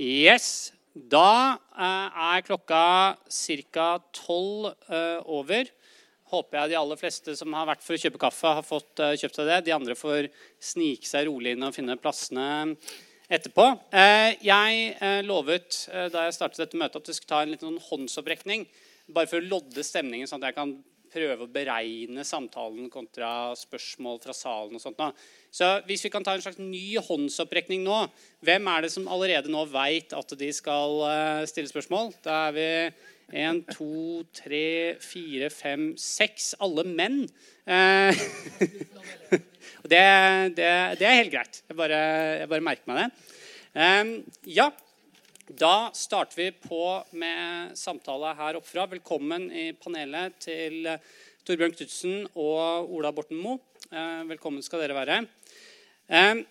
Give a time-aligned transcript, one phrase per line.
[0.00, 0.72] Yes.
[0.94, 3.88] Da eh, er klokka ca.
[4.16, 5.68] tolv eh, over.
[6.32, 9.18] Håper jeg de aller fleste som har vært for å kjøpe kaffe, har fått eh,
[9.20, 9.58] kjøpt seg det.
[9.66, 12.46] De andre får snike seg rolig inn og finne plassene
[13.30, 13.66] etterpå.
[13.92, 18.64] Jeg lovet da jeg startet dette møtet, at vi skulle ta en liten sånn håndsopprekning.
[19.14, 20.72] Bare for å lodde stemningen, sånn at jeg kan
[21.10, 24.76] prøve å beregne samtalen kontra spørsmål fra salen.
[24.78, 24.98] og sånt.
[24.98, 25.10] Da.
[25.50, 28.04] Så hvis vi kan ta en slags ny håndsopprekning nå
[28.46, 32.14] Hvem er det som allerede nå veit at de skal uh, stille spørsmål?
[32.24, 32.68] Da er vi
[33.40, 36.54] én, to, tre, fire, fem, seks.
[36.60, 37.24] Alle menn.
[37.70, 38.10] Uh,
[39.86, 40.00] det,
[40.56, 41.60] det, det, er helt greit.
[41.68, 41.98] Jeg bare,
[42.40, 43.36] jeg bare merker meg det.
[43.70, 44.10] Um,
[44.50, 44.64] ja,
[45.58, 48.84] da starter vi på med samtale her oppfra.
[48.86, 50.86] Velkommen i panelet til
[51.46, 53.58] Torbjørn Knutsen og Ola Borten Moe.
[53.90, 55.16] Uh, velkommen skal dere være.
[56.06, 56.44] Um,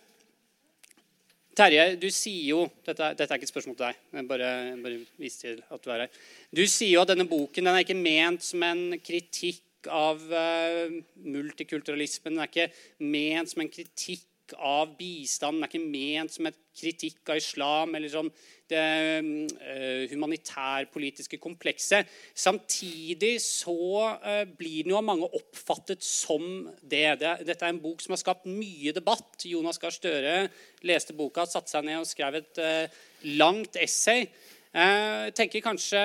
[1.55, 4.03] Terje, du sier jo dette, dette, er ikke et spørsmål til deg.
[4.19, 4.51] Jeg bare,
[4.83, 6.21] bare viser til at du er her.
[6.51, 10.99] Du sier jo at denne boken den er ikke ment som en kritikk av uh,
[11.23, 12.35] multikulturalismen.
[12.35, 15.59] Den er ikke ment som en kritikk av bistand.
[15.59, 18.29] Den er ikke ment som et kritikk av islam eller sånn
[18.69, 18.83] det
[19.25, 22.09] uh, humanitærpolitiske komplekset.
[22.37, 23.75] Samtidig så
[24.21, 27.19] uh, blir den jo av mange oppfattet som det.
[27.23, 27.33] det.
[27.47, 29.41] Dette er en bok som har skapt mye debatt.
[29.49, 30.37] Jonas Gahr Støre
[30.85, 33.01] leste boka, satte seg ned og skrev et uh,
[33.41, 34.27] langt essay.
[34.69, 35.99] Jeg tenker kanskje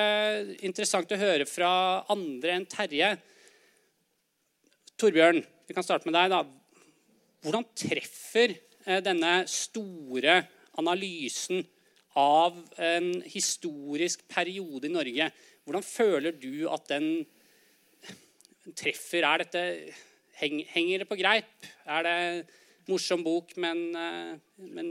[0.64, 1.70] interessant å høre fra
[2.14, 3.10] andre enn Terje.
[4.96, 6.32] Torbjørn, vi kan starte med deg.
[6.32, 6.63] da.
[7.44, 10.38] Hvordan treffer eh, denne store
[10.80, 11.60] analysen
[12.16, 15.26] av en historisk periode i Norge
[15.64, 17.24] Hvordan føler du at den
[18.76, 19.24] treffer?
[19.24, 19.62] Er dette,
[20.40, 21.68] henger det på greip?
[21.84, 22.16] Er det
[22.88, 24.90] morsom bok, men, eh, men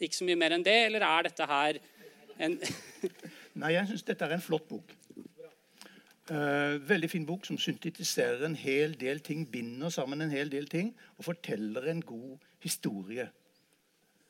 [0.00, 0.76] ikke så mye mer enn det?
[0.88, 1.80] Eller er dette her
[2.40, 2.56] en
[3.60, 4.92] Nei, jeg syns dette er en flott bok.
[6.30, 10.68] Uh, veldig fin bok som syntetiserer en hel del ting, binder sammen en hel del
[10.70, 13.24] ting og forteller en god historie.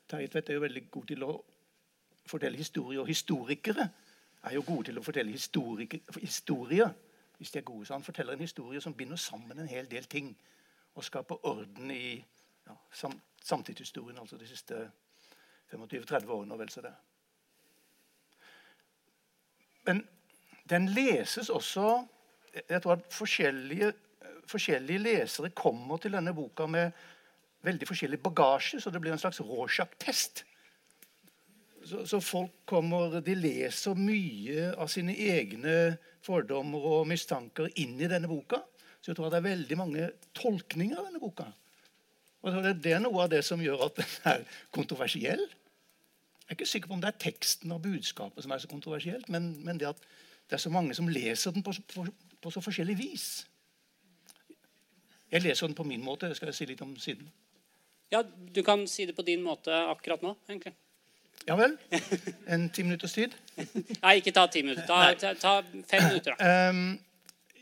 [0.08, 1.34] Terje er jo veldig god til å
[2.26, 3.90] fortelle historier, og historikere
[4.42, 6.94] er jo gode til å fortelle historier.
[7.38, 7.86] hvis de er gode.
[7.86, 10.36] Så han forteller en historie som binder sammen en hel del ting
[10.94, 12.24] og skaper orden i
[12.66, 14.90] ja, sam samtidshistorien, altså de siste
[15.72, 16.92] 25-30 årene og vel så det.
[19.86, 20.08] Men
[20.70, 22.04] den leses også
[22.70, 23.92] Jeg tror at forskjellige,
[24.50, 26.90] forskjellige lesere kommer til denne boka med
[27.62, 30.42] veldig forskjellig bagasje, så det blir en slags Rorschach-test.
[31.84, 35.76] Så, så, folk kommer, De leser mye av sine egne
[36.26, 38.60] fordommer og mistanker inn i denne boka.
[39.00, 41.46] Så jeg tror det er veldig mange tolkninger av denne boka.
[42.42, 44.44] Og Det er noe av det som gjør at den er
[44.74, 45.46] kontroversiell.
[45.46, 49.28] Jeg er ikke sikker på om det er teksten og budskapet som er så kontroversielt,
[49.30, 50.00] men, men det at
[50.50, 52.06] det er så mange som leser den på, på,
[52.42, 53.26] på, så forskjellig vis.
[55.30, 56.26] Jeg leser den på min måte.
[56.26, 57.28] Det skal jeg si litt om siden.
[58.10, 58.24] Ja,
[58.54, 60.74] Du kan si det på din måte akkurat nå, egentlig.
[61.46, 61.76] Ja vel?
[62.48, 63.36] En ti minutters tid?
[64.02, 64.86] Nei, ikke ta ti minutter.
[64.90, 65.54] Ta, ta, ta
[65.86, 66.34] fem minutter.
[66.34, 66.50] da.
[66.70, 66.98] Um,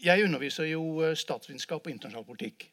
[0.00, 2.70] jeg underviser jo eh, statsvitenskap og internasjonal politikk.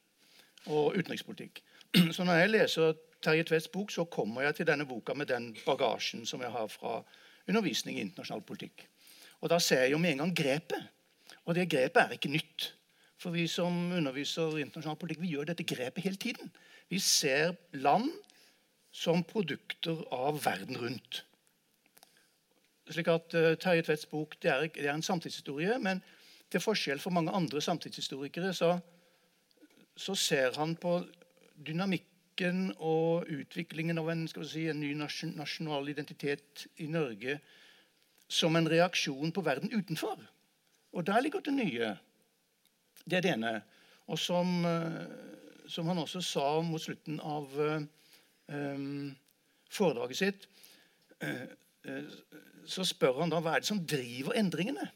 [0.65, 1.61] Og utenrikspolitikk.
[2.15, 5.55] Så når jeg leser Terje Tvedts bok, så kommer jeg til denne boka med den
[5.65, 6.99] bagasjen som jeg har fra
[7.49, 8.87] undervisning i internasjonal politikk.
[9.45, 10.87] Og da ser jeg jo med en gang grepet.
[11.45, 12.71] Og det grepet er ikke nytt.
[13.21, 16.49] For vi som underviser internasjonal politikk, vi gjør dette grepet hele tiden.
[16.89, 18.09] Vi ser land
[18.95, 21.21] som produkter av verden rundt.
[22.89, 26.01] Slik at uh, Terje Tvedts bok det er, det er, en samtidshistorie, men
[26.49, 28.71] til forskjell for mange andre samtidshistorikere så,
[29.97, 30.99] så ser han på
[31.67, 37.39] dynamikken og utviklingen av en, si, en ny nasjonal identitet i Norge
[38.35, 40.19] som en reaksjon på verden utenfor.
[40.95, 41.93] Og der ligger det nye.
[43.05, 43.53] Det er det ene.
[44.11, 45.05] Og som, eh,
[45.67, 47.49] som han også sa mot slutten av
[48.47, 49.15] um,
[49.71, 50.47] foredraget sitt,
[51.23, 51.47] uh,
[52.65, 54.87] så spør han da hva er det som driver endringene.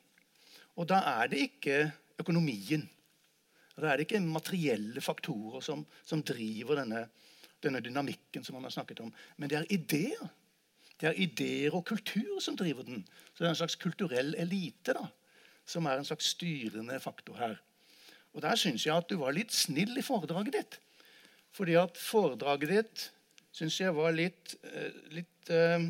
[0.78, 1.80] Og da er det ikke
[2.22, 2.86] økonomien.
[3.80, 7.06] Da er det ikke materielle faktorer som, som driver denne,
[7.64, 9.12] denne dynamikken som han har snakket om.
[9.38, 10.30] Men det er ideer.
[11.00, 13.06] Det er ideer og kultur som driver den.
[13.34, 15.06] Så det er en slags kulturell elite da,
[15.66, 17.56] som er en slags styrende faktor her.
[18.34, 20.80] Og Der syns jeg at du var litt snill i foredraget ditt.
[21.56, 23.06] Fordi at foredraget ditt
[23.56, 25.88] syns jeg var litt, eh, litt, uh,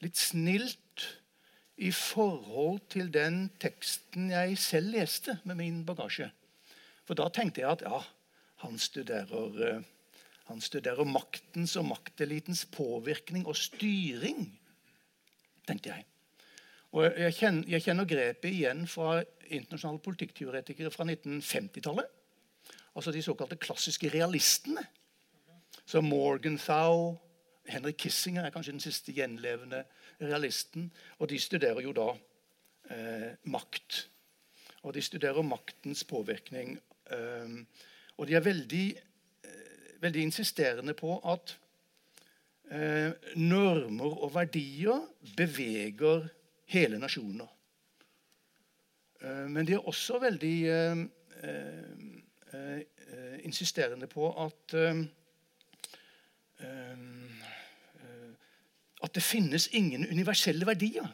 [0.00, 1.06] litt snilt
[1.76, 6.30] i forhold til den teksten jeg selv leste med min bagasje.
[7.04, 8.00] For da tenkte jeg at ja,
[8.64, 9.84] han studerer uh,
[10.46, 14.46] han studerer maktens og maktelitens påvirkning og styring.
[15.66, 16.04] tenkte jeg.
[16.94, 19.18] Og jeg kjenner, jeg kjenner grepet igjen fra
[19.50, 22.06] internasjonale politikkteoretikere fra 1950-tallet.
[22.96, 24.86] Altså de såkalte klassiske realistene.
[25.86, 27.18] Så Morgenthau,
[27.68, 29.82] Henrik Kissinger er kanskje den siste gjenlevende
[30.20, 30.88] realisten.
[31.18, 32.06] Og de studerer jo da
[32.94, 34.06] eh, makt.
[34.82, 36.78] Og de studerer maktens påvirkning.
[37.10, 37.58] Eh,
[38.16, 38.86] og de er veldig,
[40.00, 41.56] veldig insisterende på at
[42.70, 45.04] eh, normer og verdier
[45.36, 46.28] beveger
[46.72, 47.48] hele nasjoner.
[49.22, 51.04] Eh, men de er også veldig eh,
[52.52, 54.80] eh, insisterende på at
[59.04, 61.04] at det finnes ingen universelle verdier.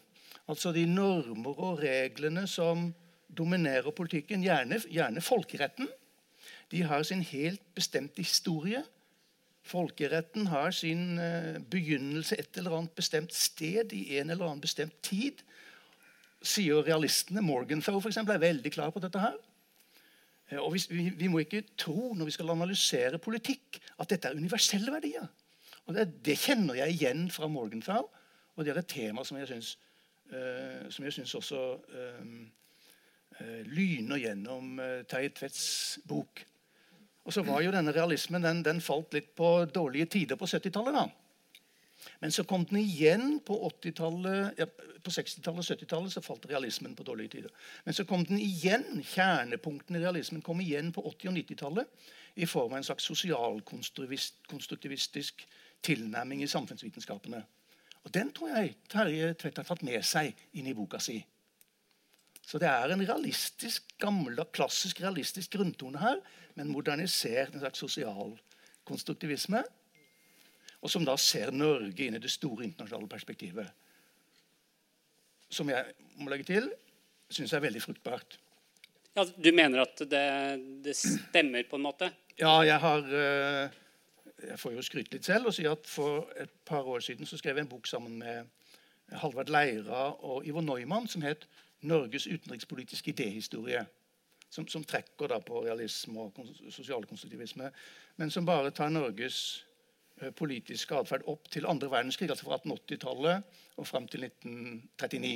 [0.48, 2.94] Altså de normer og reglene som
[3.38, 5.88] dominerer politikken, gjerne, gjerne folkeretten,
[6.72, 8.82] de har sin helt bestemte historie.
[9.62, 11.20] Folkeretten har sin
[11.70, 15.44] begynnelse et eller annet bestemt sted i en eller annen bestemt tid
[16.42, 17.42] sier realistene.
[17.44, 19.18] Morgenthau for eksempel, er veldig klar på dette.
[19.18, 19.36] her.
[20.50, 24.36] Eh, og vi, vi, må ikke tro når vi skal analysere politikk, at dette er
[24.36, 25.26] universelle verdier.
[25.86, 28.08] Og Det, det kjenner jeg igjen fra Morgenthau,
[28.56, 29.78] og det er et tema som jeg syns,
[30.30, 32.26] uh, som jeg syns også uh,
[33.40, 34.78] uh, lyner gjennom
[35.10, 36.44] Terje Tvedts bok.
[37.22, 40.94] Og så var jo denne realismen den, den falt litt på dårlige tider på 70-tallet.
[40.94, 41.06] da.
[42.20, 43.70] Men så kom den igjen på
[44.58, 44.66] ja,
[45.02, 46.12] på 60-tallet og 70-tallet.
[46.12, 47.50] så falt realismen på dårlige tider.
[47.84, 51.86] Men så kom den igjen, kjernepunktene i realismen kom igjen på 80- og 90-tallet
[52.34, 55.46] i form av en slags sosialkonstruktivistisk
[55.82, 57.44] tilnærming i samfunnsvitenskapene.
[58.02, 61.26] Og Den tror jeg Terje Tvedt har tatt med seg inn i boka si.
[62.42, 66.18] Så det er en realistisk, gammel, klassisk realistisk grunntone her,
[66.58, 69.62] men modernisert en slags sosialkonstruktivisme
[70.82, 73.68] og som da ser Norge inn i det store internasjonale perspektivet.
[75.52, 76.72] Som jeg må legge til
[77.32, 78.38] syns er veldig fruktbart.
[79.14, 80.26] Ja, Du mener at det,
[80.84, 82.10] det, stemmer, på en måte?
[82.40, 83.78] Ja, jeg har eh,
[84.42, 87.38] Jeg får jo skryte litt selv og si at for et par år siden så
[87.38, 88.48] skrev jeg en bok sammen med
[89.20, 91.44] Halvard Leira og Ivo Neumann som het
[91.82, 93.84] 'Norges utenrikspolitiske idéhistorie'.
[94.50, 96.36] Som, som trekker da på realisme og
[96.70, 97.70] sosialkonstruktivisme,
[98.16, 99.64] men som bare tar Norges
[100.22, 105.32] Eh, politisk atferd opp til andre verdenskrig, altså fra 1880-tallet og fram til 1939.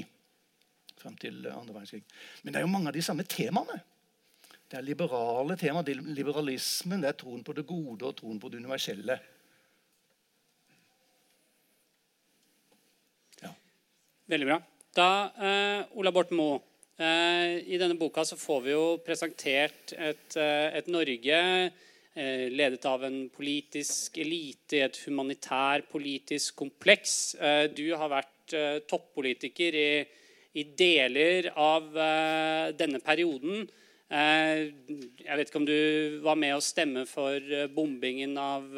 [1.00, 2.02] Frem til andre verdenskrig.
[2.42, 3.80] Men det er jo mange av de samme temaene.
[4.66, 8.38] Det er liberale tema, det er liberalismen, det er troen på det gode og troen
[8.42, 9.18] på det universelle.
[13.42, 13.52] Ja.
[14.26, 14.62] Veldig bra.
[14.96, 16.60] Da, eh, Ola Borten Moe,
[16.96, 21.40] eh, i denne boka så får vi jo presentert et, uh, et Norge
[22.16, 27.34] Eh, ledet av en politisk elite i et humanitær politisk kompleks.
[27.36, 29.90] Eh, du har vært eh, toppolitiker i,
[30.56, 31.90] i deler av
[32.80, 33.66] denne perioden.
[34.06, 37.42] Jeg vet ikke om du var med å stemme for
[37.74, 38.68] bombingen av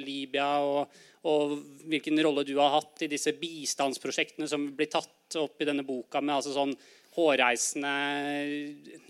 [0.00, 0.94] Libya, og,
[1.28, 1.58] og
[1.90, 6.22] hvilken rolle du har hatt i disse bistandsprosjektene som blir tatt opp i denne boka,
[6.24, 6.72] med altså sånn
[7.18, 7.92] hårreisende,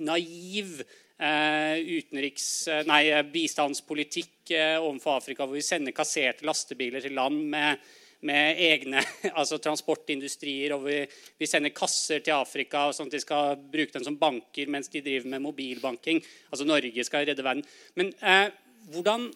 [0.03, 0.83] naiv
[1.19, 7.41] Eh, utenriks, eh, nei, eh, bistandspolitikk overfor Afrika, hvor vi sender kasserte lastebiler til land
[7.51, 7.81] med,
[8.27, 9.03] med egne
[9.39, 10.75] altså transportindustrier.
[10.75, 11.01] og vi,
[11.39, 15.03] vi, sender kasser til Afrika sånn at de skal bruke dem som banker mens de
[15.05, 16.23] driver med mobilbanking.
[16.51, 17.65] Altså Norge skal redde verden.
[17.99, 18.49] Men eh,
[18.93, 19.29] hvordan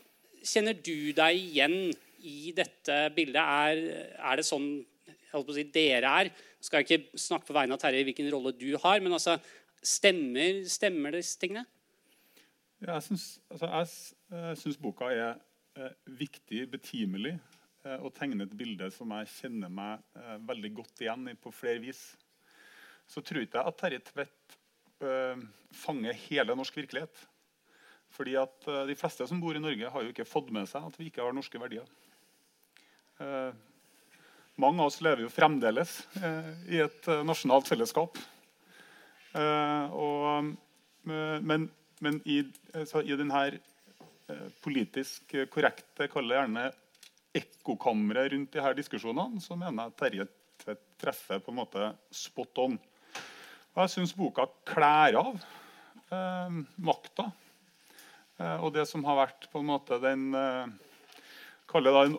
[0.43, 1.77] kjenner du deg igjen
[2.23, 3.43] i dette bildet?
[3.43, 3.83] Er,
[4.19, 4.71] er det sånn
[5.55, 6.33] si, dere er?
[6.33, 9.39] Jeg skal ikke snakke på vegne av Terje hvilken rolle du har, men altså,
[9.83, 11.65] Stemmer, stemmer disse tingene?
[12.83, 15.41] Ja, jeg syns altså, boka er
[15.75, 17.62] eh, viktig, betimelig, eh,
[18.03, 21.83] og tegne et bilde som jeg kjenner meg eh, veldig godt igjen i på flere
[21.83, 22.01] vis.
[23.11, 24.57] Så tror ikke jeg at Terje Tvedt
[25.03, 25.43] eh,
[25.75, 27.25] fanger hele norsk virkelighet.
[28.13, 30.87] Fordi at eh, De fleste som bor i Norge, har jo ikke fått med seg
[30.87, 31.89] at vi ikke har norske verdier.
[33.19, 33.51] Eh,
[34.63, 35.95] mange av oss lever jo fremdeles
[36.69, 38.19] i et nasjonalt fellesskap.
[39.33, 40.53] Eh, og,
[41.09, 41.69] eh, men,
[42.05, 46.67] men i, i denne eh, politisk korrekte, kaller gjerne
[47.37, 52.77] ekkokammeret rundt de her diskusjonene, så mener jeg Terje treffer på en måte spot on.
[53.73, 55.39] Og jeg syns boka kler av
[56.13, 57.31] eh, makta.
[58.37, 60.75] Eh, og det som har vært på en måte den eh,
[61.73, 62.19] kaller det en,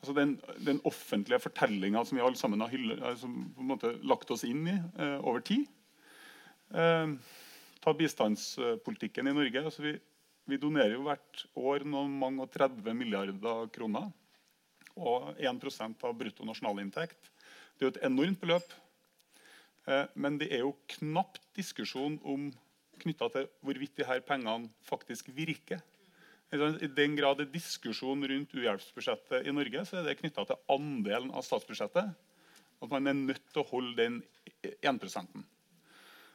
[0.00, 0.34] altså den,
[0.66, 2.74] den, offentlige fortellinga som vi alle sammen har
[3.12, 5.68] altså, på en måte lagt oss inn i eh, over tid.
[6.74, 7.14] Eh,
[7.84, 9.62] ta bistandspolitikken i Norge.
[9.62, 9.94] Altså vi,
[10.50, 14.10] vi, donerer jo hvert år noen mange og 30 milliarder kroner.
[14.94, 17.30] Og 1 av brutto nasjonalinntekt.
[17.74, 18.74] Det er jo et enormt beløp.
[19.90, 22.52] Eh, men det er jo knapt diskusjon om
[23.02, 25.82] knytta til hvorvidt de her pengene faktisk virker.
[26.54, 30.60] I den grad det er diskusjon rundt uhjelpsbudsjettet i Norge, så er det knytta til
[30.70, 32.12] andelen av statsbudsjettet.
[32.84, 34.20] At man er nødt til å holde den
[34.62, 35.42] 1%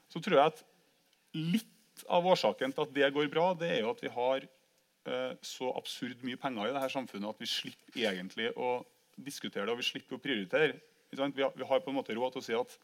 [0.09, 0.63] Så tror jeg at
[1.37, 4.47] litt av årsaken til at det går bra, det er jo at vi har
[5.41, 8.79] så absurd mye penger i dette samfunnet at vi slipper egentlig å
[9.15, 10.75] diskutere det og vi slipper å prioritere.
[11.09, 12.75] Vi har, på en måte råd til å si at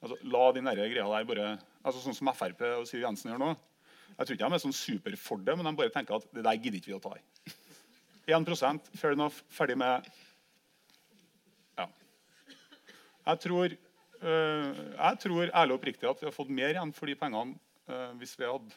[0.00, 1.48] altså, la de greia der bare
[1.82, 3.50] altså Sånn som Frp og Siv Jensen gjør nå.
[4.14, 6.44] Jeg tror ikke de er sånn super for det, men de bare tenker at det
[6.46, 7.24] der gidder ikke vi å ta i.
[8.30, 10.06] 1 fair enough, ferdig med
[11.76, 11.88] Ja.
[13.26, 13.76] Jeg tror,
[14.22, 17.58] øh, jeg tror ærlig og oppriktig at vi har fått mer igjen for de pengene
[17.88, 18.72] øh, hvis vi hadde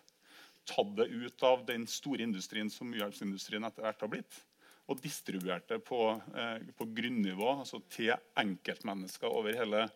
[0.67, 4.39] tatt det ut av den store industrien som uhjelpsindustrien etter hvert har blitt,
[4.88, 6.00] og distribuert det på,
[6.36, 9.88] eh, på grunnivå, altså til enkeltmennesker over hele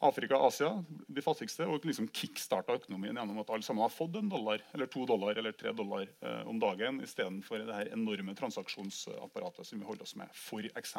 [0.00, 4.16] Afrika og Asia, de fattigste, og liksom kickstarta økonomien gjennom at alle sammen har fått
[4.16, 8.36] en dollar eller to dollar eller tre dollar eh, om dagen istedenfor det her enorme
[8.38, 10.96] transaksjonsapparatet som vi holder oss med, f.eks.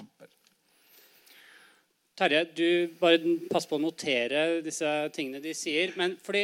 [2.21, 3.17] Terje, du bare
[3.49, 4.85] pass på å notere disse
[5.15, 5.89] tingene de sier.
[5.97, 6.43] men fordi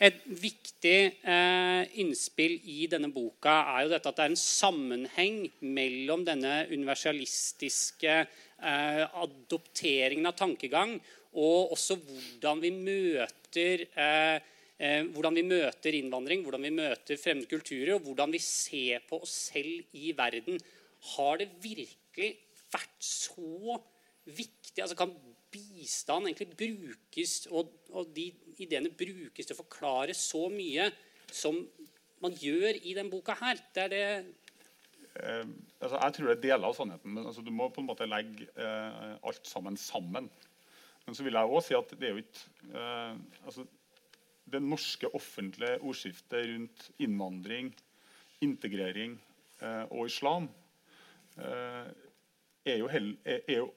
[0.00, 5.42] et viktig eh, innspill i denne boka er jo dette at det er en sammenheng
[5.60, 10.94] mellom denne universalistiske eh, adopteringen av tankegang
[11.34, 14.40] og også hvordan vi møter eh,
[14.80, 19.20] eh, hvordan vi møter innvandring, hvordan vi møter fremmede kulturer, og hvordan vi ser på
[19.28, 20.56] oss selv i verden.
[21.18, 22.32] Har det virkelig
[22.72, 23.76] vært så
[24.36, 24.82] viktig?
[24.82, 25.14] Altså Kan
[25.52, 28.28] bistand egentlig brukes, og, og de
[28.60, 30.90] ideene brukes til å forklare så mye
[31.32, 31.56] som
[32.22, 33.60] man gjør i denne boka her?
[33.74, 34.04] Det er det
[35.22, 35.46] eh,
[35.80, 37.14] altså, Jeg tror det er deler av sannheten.
[37.14, 40.30] men altså, Du må på en måte legge eh, alt sammen sammen.
[41.06, 43.64] Men så vil jeg også si at det er jo ikke eh, altså,
[44.48, 47.74] Det norske offentlige ordskiftet rundt innvandring,
[48.40, 49.18] integrering
[49.60, 50.48] eh, og islam
[51.36, 51.88] eh,
[52.64, 53.72] er, jo hell, er, er, jo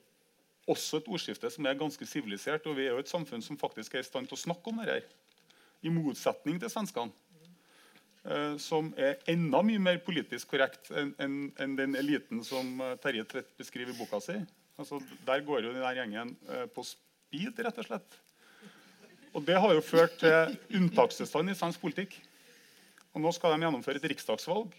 [0.72, 2.68] også et ordskifte som er ganske sivilisert.
[2.68, 4.80] Og vi er jo et samfunn som faktisk er i stand til å snakke om
[4.82, 5.04] dette.
[5.82, 7.14] I motsetning til svenskene.
[8.22, 12.98] Eh, som er enda mye mer politisk korrekt enn en, en den eliten som eh,
[13.02, 14.36] Terje Tvedt beskriver i boka si.
[14.78, 18.20] Altså, der går jo den gjengen eh, på speed, rett og slett.
[19.34, 22.14] Og Det har jo ført til unntakstilstand i svensk politikk.
[23.16, 24.76] Og Nå skal de gjennomføre et riksdagsvalg.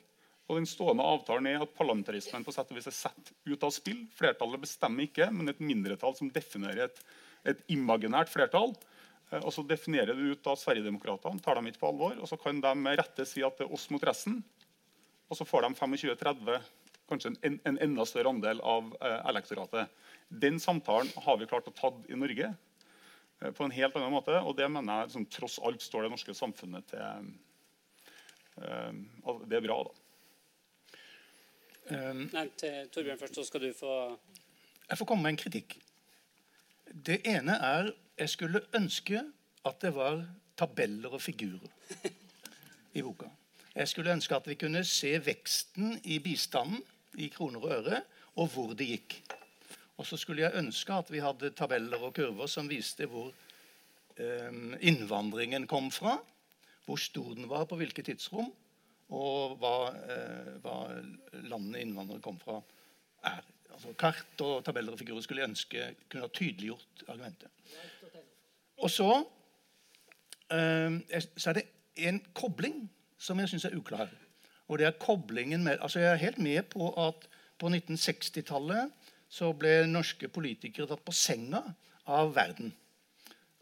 [0.53, 3.71] Og den stående avtalen er at Parlamentarismen på sett og vis er satt ut av
[3.73, 4.03] spill.
[4.13, 6.99] Flertallet bestemmer ikke, men et mindretall som definerer et,
[7.49, 8.75] et imaginært flertall.
[9.31, 12.19] Eh, og Så definerer det ut av Sverigedemokraterna, tar dem ikke på alvor.
[12.21, 14.43] Og så kan de med rette si at det er oss mot resten.
[15.33, 16.69] Og så får de 25-30,
[17.09, 20.05] kanskje en, en, enda større andel av eh, elektoratet.
[20.29, 24.37] Den samtalen har vi klart å ta i Norge eh, på en helt annen måte.
[24.45, 27.33] Og det mener jeg liksom, tross alt står det norske samfunnet til
[28.61, 28.93] eh,
[29.49, 30.02] Det er bra, da.
[31.93, 33.95] Um, Nei, til Torbjørn først, så skal du få
[34.89, 35.77] Jeg får komme med en kritikk.
[36.93, 39.21] Det ene er jeg skulle ønske
[39.67, 40.25] at det var
[40.59, 41.69] tabeller og figurer
[42.97, 43.29] i boka.
[43.75, 46.83] Jeg skulle ønske at vi kunne se veksten i bistanden
[47.19, 48.03] i kroner og øre,
[48.37, 49.17] og hvor det gikk.
[49.97, 53.33] Og så skulle jeg ønske at vi hadde tabeller og kurver som viste hvor
[54.17, 56.19] eh, innvandringen kom fra,
[56.87, 58.53] hvor stor den var på hvilket tidsrom,
[59.13, 60.77] og hva, eh, hva
[61.45, 62.61] landene innvandrere kom fra,
[63.29, 63.43] er.
[63.73, 67.49] Altså Kart og tabeller og figurer skulle jeg ønske kunne ha tydeliggjort argumentet.
[68.83, 69.09] Og så,
[70.53, 70.99] eh,
[71.37, 71.69] så er det
[72.09, 74.11] en kobling som jeg syns er uklar.
[74.69, 77.29] Og det er koblingen med, altså Jeg er helt med på at
[77.59, 78.91] på 1960-tallet
[79.29, 81.63] så ble norske politikere tatt på senga
[82.07, 82.73] av verden.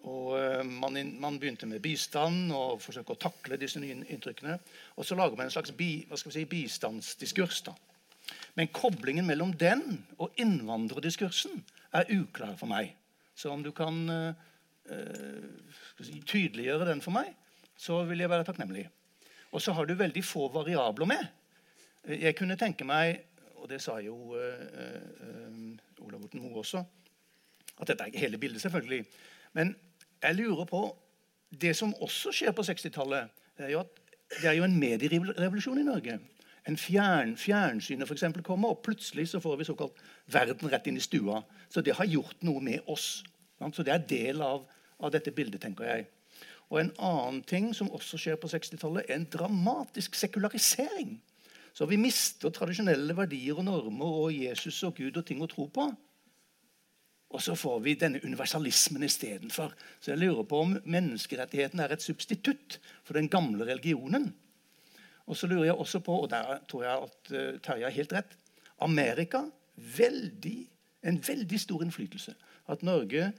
[0.08, 4.56] Og eh, man, man, begynte med bistand og forsøke å takle disse nye inntrykkene.
[4.96, 7.62] Og så lager man en slags bi, si, bistandsdiskurs.
[7.68, 7.74] da.
[8.56, 11.60] Men koblingen mellom den og innvandrerdiskursen
[11.98, 12.94] er uklar for meg.
[13.34, 14.34] Så om du kan uh,
[16.00, 17.32] si, tydeliggjøre den for meg,
[17.80, 18.84] så vil jeg være takknemlig.
[19.50, 21.24] Og så har du veldig få variabler med.
[22.20, 23.24] Jeg kunne tenke meg
[23.60, 26.80] og det sa jo uh, uh, Olav Borten Moe også,
[27.76, 29.04] at dette er ikke hele bildet, selvfølgelig.
[29.56, 29.74] Men
[30.22, 30.82] jeg lurer på
[31.50, 33.96] Det som også skjer på 60-tallet, er jo at
[34.30, 36.20] det er jo en medierevolusjon i Norge.
[36.68, 39.98] En fjern, Fjernsynet for eksempel, kommer, og plutselig så får vi såkalt
[40.30, 41.40] verden rett inn i stua.
[41.68, 43.24] Så det har gjort noe med oss.
[43.74, 44.62] Så det er del av,
[45.02, 46.06] av dette bildet, tenker jeg.
[46.70, 51.18] Og En annen ting som også skjer på 60-tallet, er en dramatisk sekularisering
[51.72, 55.68] så vi mister tradisjonelle verdier og normer og Jesus og Gud og ting å tro
[55.70, 55.86] på.
[57.30, 59.74] Og så får vi denne universalismen istedenfor.
[60.00, 64.32] Så jeg lurer på om menneskerettigheten er et substitutt for den gamle religionen.
[65.30, 68.12] Og så lurer jeg også på, og der tror jeg at uh, Terje har helt
[68.12, 68.34] rett
[68.82, 69.44] Amerika
[69.96, 70.56] veldig,
[71.06, 72.34] en veldig stor innflytelse.
[72.68, 73.30] At Norge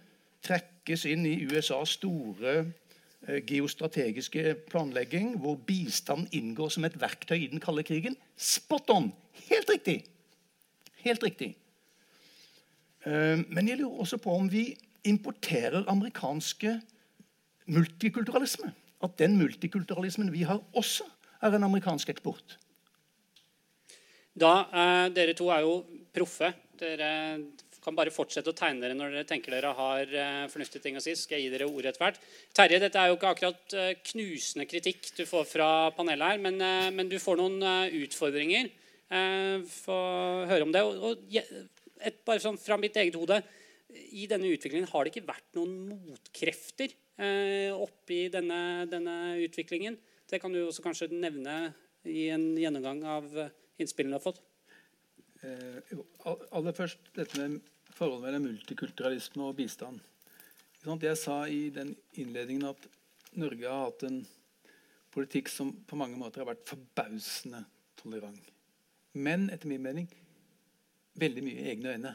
[0.46, 7.52] trekkes inn i USAs store uh, geostrategiske planlegging, hvor bistand inngår som et verktøy i
[7.52, 8.16] den kalde krigen.
[8.38, 9.12] Spot on!
[9.50, 10.06] Helt riktig!
[11.04, 11.58] Helt riktig.
[13.06, 14.70] Eh, men jeg lurer også på om vi
[15.08, 16.76] importerer amerikanske
[17.72, 18.74] multikulturalisme.
[19.02, 21.08] At den multikulturalismen vi har, også
[21.42, 22.58] er en amerikansk eksport.
[24.38, 25.82] Da, eh, Dere to er jo
[26.14, 26.54] proffe.
[26.78, 27.12] Dere
[27.82, 31.04] kan bare fortsette å tegne dere når dere tenker dere har eh, fornuftige ting å
[31.04, 31.16] si.
[31.18, 32.20] skal jeg gi dere ordet etter hvert.
[32.54, 36.62] Terje, dette er jo ikke akkurat eh, knusende kritikk du får fra panelet her, men,
[36.62, 38.72] eh, men du får noen utfordringer.
[39.12, 39.96] Få
[40.48, 40.82] høre om det.
[40.88, 43.42] Og, og et, bare sånn fra mitt eget hode
[44.18, 49.98] I denne utviklingen har det ikke vært noen motkrefter eh, oppi denne, denne, utviklingen.
[50.30, 51.74] Det kan du også kanskje nevne
[52.08, 53.28] i en gjennomgang av
[53.82, 54.42] innspillene du har fått.
[55.42, 55.98] Eh,
[56.56, 57.60] aller først dette med
[57.98, 60.00] forholdet mellom multikulturalisme og bistand.
[60.82, 62.88] Jeg sa i den innledningen at
[63.38, 64.24] Norge har hatt en
[65.14, 67.62] politikk som på mange måter har vært forbausende
[68.00, 68.42] tolerant.
[69.14, 70.08] Men etter min mening
[71.20, 72.14] veldig mye i egne øyne.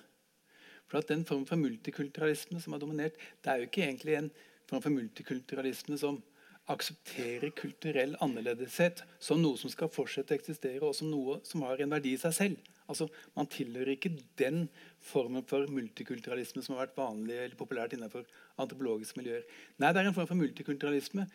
[0.87, 4.31] For at Den form for multikulturalisme som har dominert, det er jo ikke egentlig en
[4.69, 6.23] form for multikulturalisme som
[6.69, 11.83] aksepterer kulturell annerledeshet som noe som skal fortsette å eksistere, og som noe som har
[11.83, 12.73] en verdi i seg selv.
[12.91, 14.69] Altså, Man tilhører ikke den
[15.03, 18.27] formen for multikulturalisme som har vært vanlig eller populært innenfor
[18.59, 19.43] antropologiske miljøer.
[19.79, 21.27] Nei, det er en form for multikulturalisme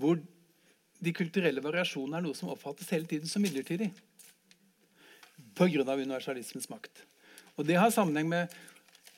[0.00, 0.20] hvor
[1.00, 3.90] de kulturelle variasjonene er noe som oppfattes hele tiden som midlertidig
[5.60, 5.84] pga.
[5.84, 7.04] universalismens makt.
[7.56, 8.48] Og Det har sammenheng med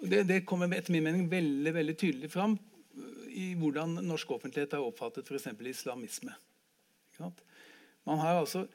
[0.02, 2.56] det, det kommer etter min mening veldig, veldig tydelig fram
[3.32, 5.46] i hvordan norsk offentlighet har oppfattet f.eks.
[5.70, 6.34] islamisme.
[8.04, 8.66] Man har altså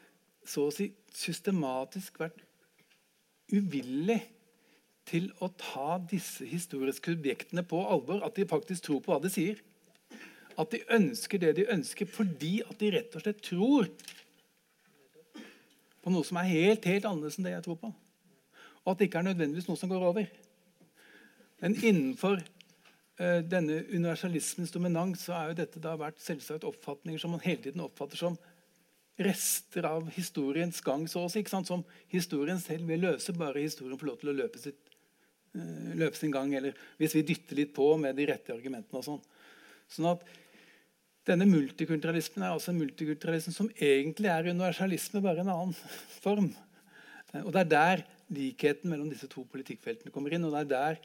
[0.48, 2.40] så å si systematisk vært
[3.52, 4.22] uvillig
[5.08, 8.24] til å ta disse historiske objektene på alvor.
[8.24, 9.60] At de faktisk tror på hva de sier.
[10.58, 13.92] At de ønsker det de ønsker fordi at de rett og slett tror
[16.08, 17.92] på noe som er helt, helt annerledes enn det jeg tror på
[18.88, 20.28] og at det ikke er nødvendigvis noe som går over.
[21.60, 27.36] Men innenfor uh, denne universalismens dominans så er jo dette da vært selvsagt oppfatninger som
[27.36, 28.38] man hele tiden oppfatter som
[29.20, 31.04] rester av historiens gang.
[31.12, 34.58] så å si, Som historien selv vil løse, bare historien får lov til å løpe,
[34.58, 34.80] sitt,
[35.58, 36.56] uh, løpe sin gang.
[36.56, 39.00] Eller hvis vi dytter litt på med de rette argumentene.
[39.00, 39.22] og sånn.
[39.90, 40.24] Sånn at
[41.28, 45.76] denne multikulturalismen er altså en multikulturalisme som egentlig er universalisme, bare en annen
[46.22, 46.52] form.
[47.34, 50.46] Eh, og det er der likheten mellom disse to politikkfeltene kommer inn.
[50.48, 51.02] Og det, er der,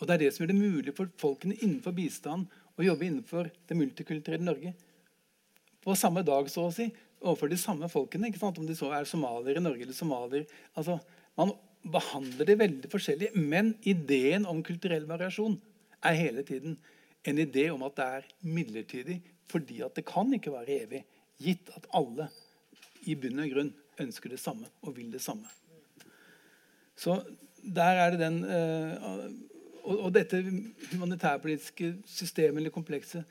[0.00, 3.50] og det er det som gjør det mulig for folkene innenfor bistand å jobbe innenfor
[3.68, 4.74] det multikulturelle Norge
[5.84, 6.88] på samme dag, så å si,
[7.20, 8.30] overfor de samme folkene.
[8.30, 8.58] ikke sant?
[8.60, 10.46] Om de så er somaliere i Norge eller somalier.
[10.80, 10.96] Altså,
[11.36, 11.52] man
[11.84, 15.58] behandler de veldig forskjellig, men ideen om kulturell variasjon
[16.04, 16.78] er hele tiden
[17.24, 19.18] en idé om at det er midlertidig,
[19.50, 21.04] fordi at det kan ikke være evig,
[21.42, 22.28] gitt at alle
[23.08, 25.48] i bunn og grunn ønsker det samme og vil det samme.
[26.96, 27.18] Så
[27.58, 29.24] der er det den uh,
[29.84, 30.40] og, og, dette
[30.92, 33.24] humanitærpolitiske systemet eller komplekset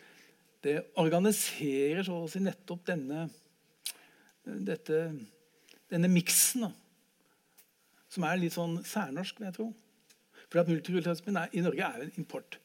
[0.63, 3.25] det organiserer så å si nettopp denne
[4.43, 4.99] dette,
[5.91, 6.67] denne miksen,
[8.11, 9.69] som er litt sånn særnorsk, vil jeg tro.
[10.49, 12.59] For at multikulturalismen i Norge er jo en import.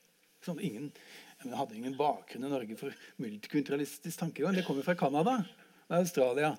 [0.45, 0.91] Sånn, ingen,
[1.45, 4.57] jeg hadde ingen bakgrunn i Norge for multikulturalistisk tankegang.
[4.59, 5.37] Det kommer fra Canada
[5.87, 6.57] og Australia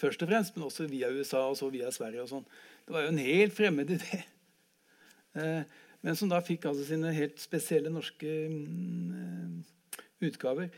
[0.00, 2.24] først og fremst, men også via USA og så via Sverige.
[2.24, 2.46] og sånn.
[2.86, 4.24] Det var jo en helt fremmed idé.
[5.36, 5.62] Eh,
[6.00, 9.56] men som da fikk altså sine helt spesielle norske mm,
[10.24, 10.70] utgaver.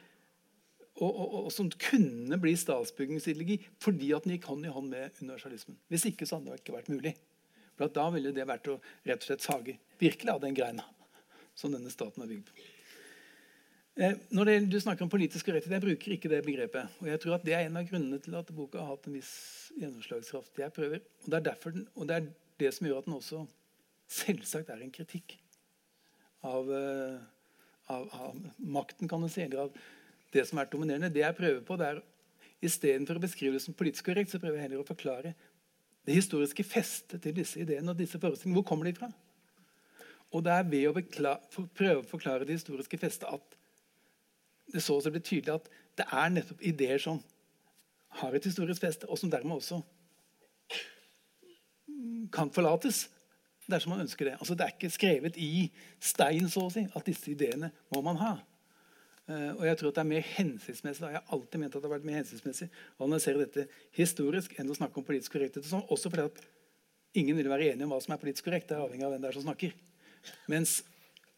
[0.99, 5.21] Og, og, og, som kunne bli statsbyggingsideologi fordi at den gikk hånd i hånd med
[5.23, 5.79] universalismen.
[5.87, 7.15] Hvis ikke så hadde det ikke vært mulig.
[7.79, 10.89] For Da ville det vært å rett og slett sage virkelig av den greina
[11.55, 12.67] som denne staten er bygd på.
[13.99, 16.89] Eh, når det, du snakker om politisk urettighet, Jeg bruker ikke det begrepet.
[17.01, 19.15] og jeg tror at Det er en av grunnene til at boka har hatt en
[19.15, 20.59] viss gjennomslagskraft.
[20.59, 22.29] Jeg prøver, og det, den, og det er
[22.61, 23.47] det som gjør at den også
[24.09, 25.35] selvsagt er en kritikk
[26.45, 27.19] av, eh,
[27.89, 29.75] av, av makten, kan du si, eller av
[30.33, 31.11] det som er dominerende.
[31.11, 32.03] Det jeg prøver på, det er
[32.59, 35.35] Istedenfor å beskrive det som politisk korrekt, så prøver jeg heller å forklare
[36.07, 38.59] det historiske festet til disse ideene og disse forestillingene.
[38.59, 39.13] Hvor kommer de fra?
[40.35, 43.58] Og det er ved å prøve å forklare det historiske festet at
[44.73, 47.21] det så også blir tydelig at det er nettopp ideer som
[48.21, 49.81] har et historisk feste, og som dermed også
[52.33, 53.07] kan forlates
[53.69, 54.37] dersom man ønsker det.
[54.39, 55.69] Altså, det er ikke skrevet i
[56.01, 58.37] stein så å si, at disse ideene må man ha.
[59.29, 61.11] Uh, og jeg tror at det er mer hensiktsmessig da.
[61.13, 63.67] Jeg har alltid ment at det har vært mer hensiktsmessig å analysere dette
[63.99, 65.69] historisk enn å snakke om politisk korrekthet.
[65.69, 66.41] Sånn, også fordi at
[67.21, 68.71] ingen vil være enige om hva som er politisk korrekt.
[68.71, 69.77] Det er avhengig av hvem det er som snakker.
[70.49, 70.79] Mens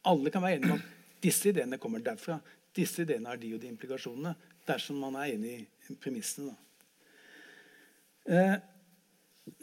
[0.06, 2.38] alle kan være enige om at disse ideene kommer derfra.
[2.76, 4.35] Disse ideene har de og de implikasjonene.
[4.68, 5.54] Dersom man er enig
[5.88, 6.54] i premissene.
[8.30, 8.56] Uh,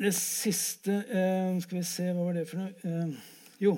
[0.02, 3.06] det siste uh, Skal vi se, hva var det for noe?
[3.62, 3.76] jo,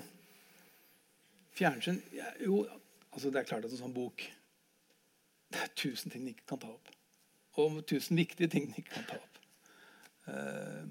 [1.54, 2.64] fjernsyn ja, Jo,
[3.12, 4.24] altså det er klart at en sånn bok
[5.50, 6.90] det er tusen ting den ikke kan ta opp.
[7.58, 9.40] Og tusen viktige ting den ikke kan ta opp.
[10.30, 10.84] Uh,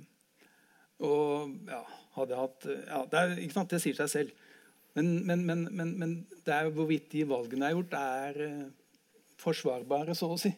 [1.07, 1.85] og ja,
[2.17, 4.48] hadde jeg hatt ja, det, er, ikke sant, det sier seg selv.
[4.99, 8.65] Men, men, men, men, det er hvorvidt de valgene er gjort, er uh,
[9.39, 10.53] forsvarbare, så å si.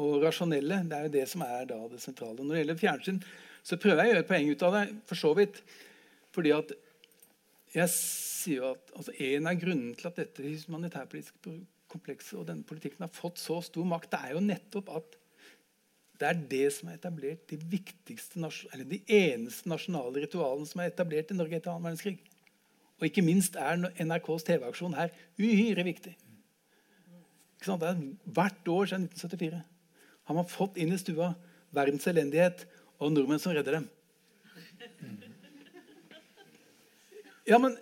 [0.00, 0.82] Og rasjonelle.
[0.88, 2.40] Det er jo det som er da det sentrale.
[2.40, 3.20] Når det gjelder fjernsyn,
[3.66, 4.84] så prøver jeg å gjøre et poeng ut av det.
[5.08, 5.62] for så vidt.
[6.36, 6.74] Fordi at
[7.76, 11.56] jeg sier jo at altså, En av grunnene til at dette humanitærpolitiske
[11.90, 15.16] komplekset og denne politikken har fått så stor makt, det er jo nettopp at
[16.16, 20.88] det er det som har etablert de viktigste, eller de eneste nasjonale ritualene som er
[20.88, 22.16] etablert i Norge etter annen verdenskrig.
[22.96, 26.14] Og ikke minst er NRKs TV-aksjon her uhyre viktig.
[27.66, 29.62] Det er Hvert år siden 1974
[30.26, 31.32] har man fått inn i stua
[31.74, 32.64] verdens elendighet
[32.98, 33.88] og nordmenn som redder dem.
[37.46, 37.76] Ja, men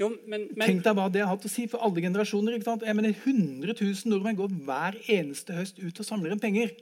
[0.00, 0.64] jo, men, men...
[0.64, 2.56] Tenk deg hva det har hatt å si for alle generasjoner.
[2.56, 2.86] ikke sant?
[2.88, 6.72] Jeg mener 100 000 nordmenn går hver eneste høst ut og samler inn penger.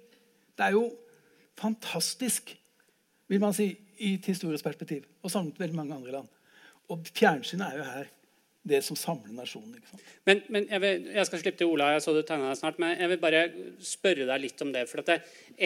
[0.54, 0.84] Det er jo
[1.58, 2.52] fantastisk,
[3.26, 5.08] vil man si, i et historisk perspektiv.
[5.26, 6.30] Og samlet veldig mange andre land.
[6.88, 8.14] Og fjernsynet er jo her
[8.68, 9.76] det som samler nasjonen.
[9.78, 10.00] ikke?
[10.28, 12.80] Men, men jeg, vil, jeg, skal slippe til Ola, jeg så du tegna deg snart,
[12.82, 13.44] men jeg vil bare
[13.84, 14.84] spørre deg litt om det.
[14.90, 15.20] for det,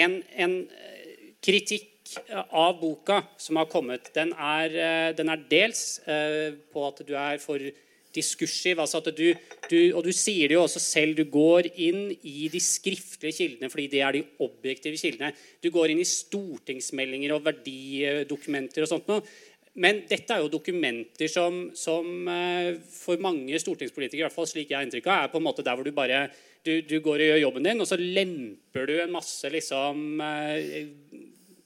[0.04, 0.58] en, en
[1.42, 1.88] kritikk
[2.50, 7.14] av boka som har kommet, den er, eh, den er dels eh, på at du
[7.18, 7.62] er for
[8.12, 8.80] diskursiv.
[8.80, 9.32] altså at du,
[9.70, 11.16] du, Og du sier det jo også selv.
[11.16, 15.32] Du går inn i de skriftlige kildene fordi det er de objektive kildene.
[15.62, 19.24] Du går inn i stortingsmeldinger og verdidokumenter og sånt noe.
[19.80, 24.68] Men dette er jo dokumenter som, som eh, for mange stortingspolitikere, i hvert fall slik
[24.68, 26.26] jeg har inntrykk av, er på en måte der hvor du bare
[26.62, 30.20] du, du, går og gjør jobben din, og så lemper du en masse liksom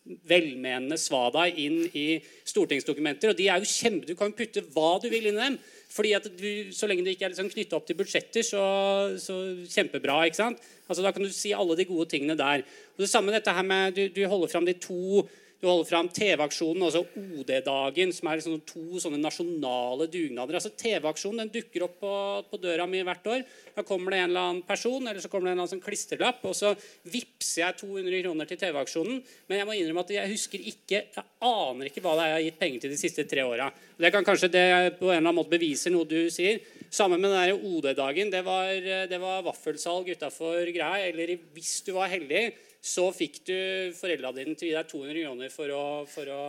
[0.06, 3.32] velmenende svada inn i stortingsdokumenter.
[3.32, 5.58] og de er jo kjempe, Du kan putte hva du vil inn i dem.
[5.90, 9.66] fordi at du, Så lenge du ikke er liksom knytta opp til budsjetter, så, så,
[9.66, 10.26] kjempebra.
[10.26, 10.58] ikke sant?
[10.88, 12.62] Altså Da kan du si alle de gode tingene der.
[12.94, 16.08] Og Det samme dette her med, Du, du holder fram de to du holder fram
[16.12, 20.58] TV-aksjonen, altså OD-dagen, som er liksom to sånne nasjonale dugnader.
[20.58, 22.12] Altså TV-aksjonen den dukker opp på,
[22.50, 23.44] på, døra mi hvert år.
[23.72, 25.84] Da kommer det en eller annen person, eller så kommer det en eller annen sånn
[25.86, 26.74] klistrellapp, og så
[27.08, 29.24] vippser jeg 200 kroner til TV-aksjonen.
[29.48, 32.36] Men jeg må innrømme at jeg husker ikke Jeg aner ikke hva det er jeg
[32.36, 33.70] har gitt penger til de siste tre åra.
[33.96, 34.66] Det kan kanskje det
[35.00, 36.60] på en eller annen måte beviser noe du sier.
[36.92, 38.30] Sammen med den OD-dagen.
[38.32, 38.68] Det var,
[39.08, 41.08] det var vaffelsalg utafor greia.
[41.08, 42.50] Eller hvis du var heldig
[42.86, 43.56] så fikk du
[43.98, 46.40] foreldra dine til å gi deg 200 kroner for å, for å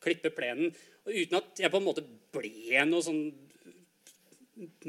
[0.00, 0.72] klippe plenen.
[1.04, 3.22] Og uten at jeg på en måte ble noe sånn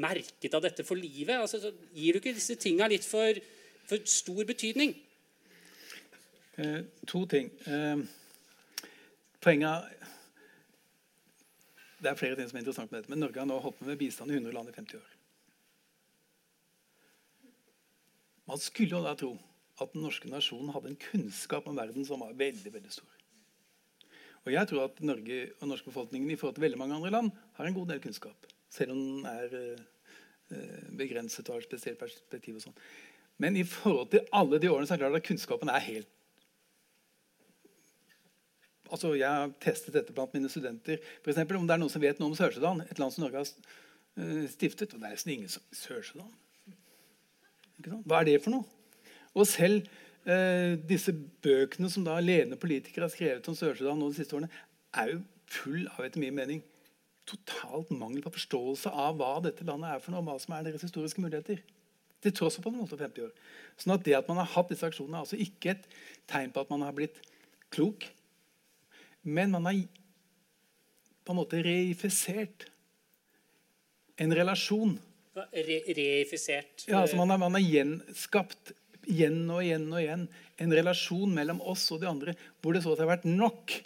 [0.02, 1.36] merket av dette for livet.
[1.36, 3.38] Altså, så gir du ikke disse tinga litt for,
[3.88, 4.96] for, stor betydning?
[6.60, 7.52] Eh, to ting.
[7.66, 8.02] Eh,
[9.40, 9.96] poenget
[12.00, 13.98] Det er flere ting som er interessant med dette, men Norge har nå holdt med
[14.00, 15.16] bistand i 100 land i 50 år.
[18.48, 19.34] Man skulle jo da tro
[19.80, 23.16] at den norske nasjonen hadde en kunnskap om verden som var veldig veldig stor.
[24.46, 27.32] Og jeg tror at Norge og norsk befolkningen i forhold til veldig mange andre land
[27.58, 28.46] har en god del kunnskap.
[28.72, 32.56] Selv om den er eh, begrenset og har spesielt perspektiv.
[32.56, 32.78] og sånn.
[33.40, 36.16] Men i forhold til alle de årene så er det klart at kunnskapen er helt
[38.90, 40.98] Altså, Jeg har testet dette blant mine studenter.
[41.22, 43.38] For eksempel, om det er noen som vet noe om Sør-Sudan, et land som Norge
[43.38, 44.90] har eh, stiftet.
[44.90, 46.32] Og det er nesten ingen som Sør-Sudan.
[48.02, 48.79] Hva er det for noe?
[49.38, 49.86] Og selv
[50.26, 51.14] eh, disse
[51.44, 54.50] bøkene som da ledende politikere har skrevet om Sør-Sudan de siste årene,
[54.96, 56.62] er jo full av etter min mening,
[57.30, 60.66] totalt mangel på forståelse av hva dette landet er for noe, og hva som er
[60.66, 61.62] deres historiske muligheter.
[62.20, 63.30] Til tross for på en måte 50 år.
[63.80, 65.86] Sånn at Det at man har hatt disse aksjonene, er altså ikke et
[66.28, 67.22] tegn på at man har blitt
[67.72, 68.04] klok.
[69.22, 69.78] Men man har
[71.24, 72.66] på en måte reifisert
[74.20, 74.98] en relasjon.
[75.36, 76.84] Re reifisert?
[76.88, 78.74] Ja, altså man har, man har gjenskapt
[79.10, 80.26] igjen og igjen og igjen
[80.60, 83.76] en relasjon mellom oss og de andre hvor det så har vært nok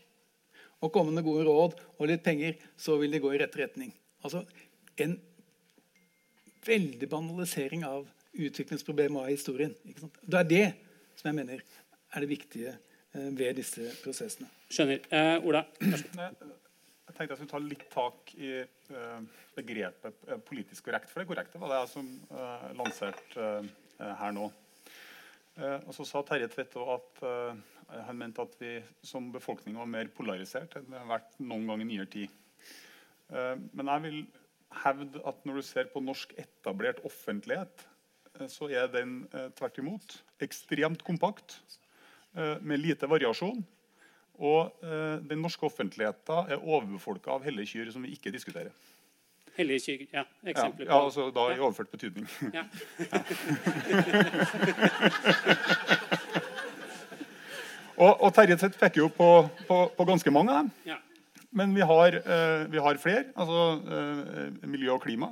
[0.84, 3.92] å komme med gode råd og litt penger, så vil det gå i rett retning.
[4.24, 4.44] Altså
[5.00, 5.16] en
[6.64, 9.74] veldig banalisering av utviklingsproblemet av historien.
[10.22, 10.66] Det er det
[11.18, 11.62] som jeg mener
[12.14, 14.48] er det viktige eh, ved disse prosessene.
[14.72, 15.04] Skjønner.
[15.08, 15.64] Eh, Ola?
[15.80, 16.04] Jeg
[17.04, 18.48] Jeg tenkte jeg skulle ta litt tak i
[18.90, 19.20] uh,
[19.54, 21.12] begrepet politisk korrekt.
[21.12, 22.08] For det korrekte var det jeg som
[22.74, 23.44] lanserte
[24.18, 24.48] her nå.
[25.54, 27.20] Og Så sa Terje Tvedt at
[28.08, 28.72] han mente at vi
[29.06, 32.32] som befolkning var mer polarisert enn vi har vært noen gang i nyere tid.
[33.30, 34.18] men jeg vil
[34.82, 37.86] hevde at når du ser på norsk etablert offentlighet,
[38.50, 41.60] så er den tvert imot ekstremt kompakt,
[42.34, 43.62] med lite variasjon
[44.42, 48.72] og eh, den norske offentligheten er overbefolka av hellige kyr som vi ikke diskuterer.
[49.54, 50.24] Hellige kyr, ja.
[50.50, 52.26] Eksempler ja, ja, altså Da i overført betydning.
[52.54, 52.62] Ja.
[58.02, 60.70] og, og, Terje Tvedt peker jo på, på, på, ganske mange av dem.
[60.90, 60.98] Ja.
[61.54, 63.24] Men vi har, eh, vi har, flere.
[63.38, 65.28] Altså eh, miljø og klima.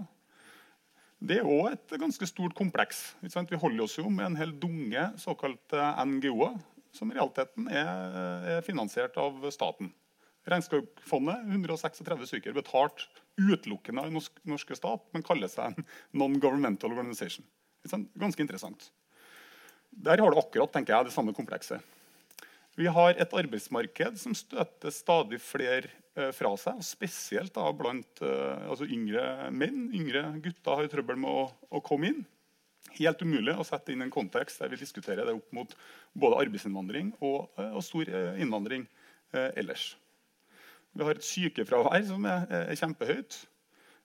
[1.22, 3.16] Det er òg et ganske stort kompleks.
[3.22, 6.54] Vi holder oss jo med en hel dunge såkalte NGO-er
[6.92, 7.88] som i realiteten er,
[8.58, 9.92] er finansiert av staten.
[10.50, 13.06] Regnskogfondet, 136 stykker, betalt
[13.40, 15.86] utelukkende av den norske stat, men kaller seg en
[16.20, 17.46] non-governmental organization.
[17.88, 18.90] Ganske interessant.
[19.92, 21.82] Der har du akkurat tenker jeg, det samme komplekset.
[22.78, 26.78] Vi har et arbeidsmarked som støter stadig flere eh, fra seg.
[26.86, 29.90] Spesielt da blant eh, altså yngre menn.
[29.92, 32.22] Yngre gutter har trøbbel med å, å komme inn
[32.96, 35.70] helt umulig å sette inn en kontekst der vi diskuterer det opp mot
[36.18, 38.08] både arbeidsinnvandring og, eh, og stor
[38.40, 38.88] innvandring
[39.32, 39.94] ellers.
[40.92, 43.40] Vi har et sykefravær som er, er kjempehøyt.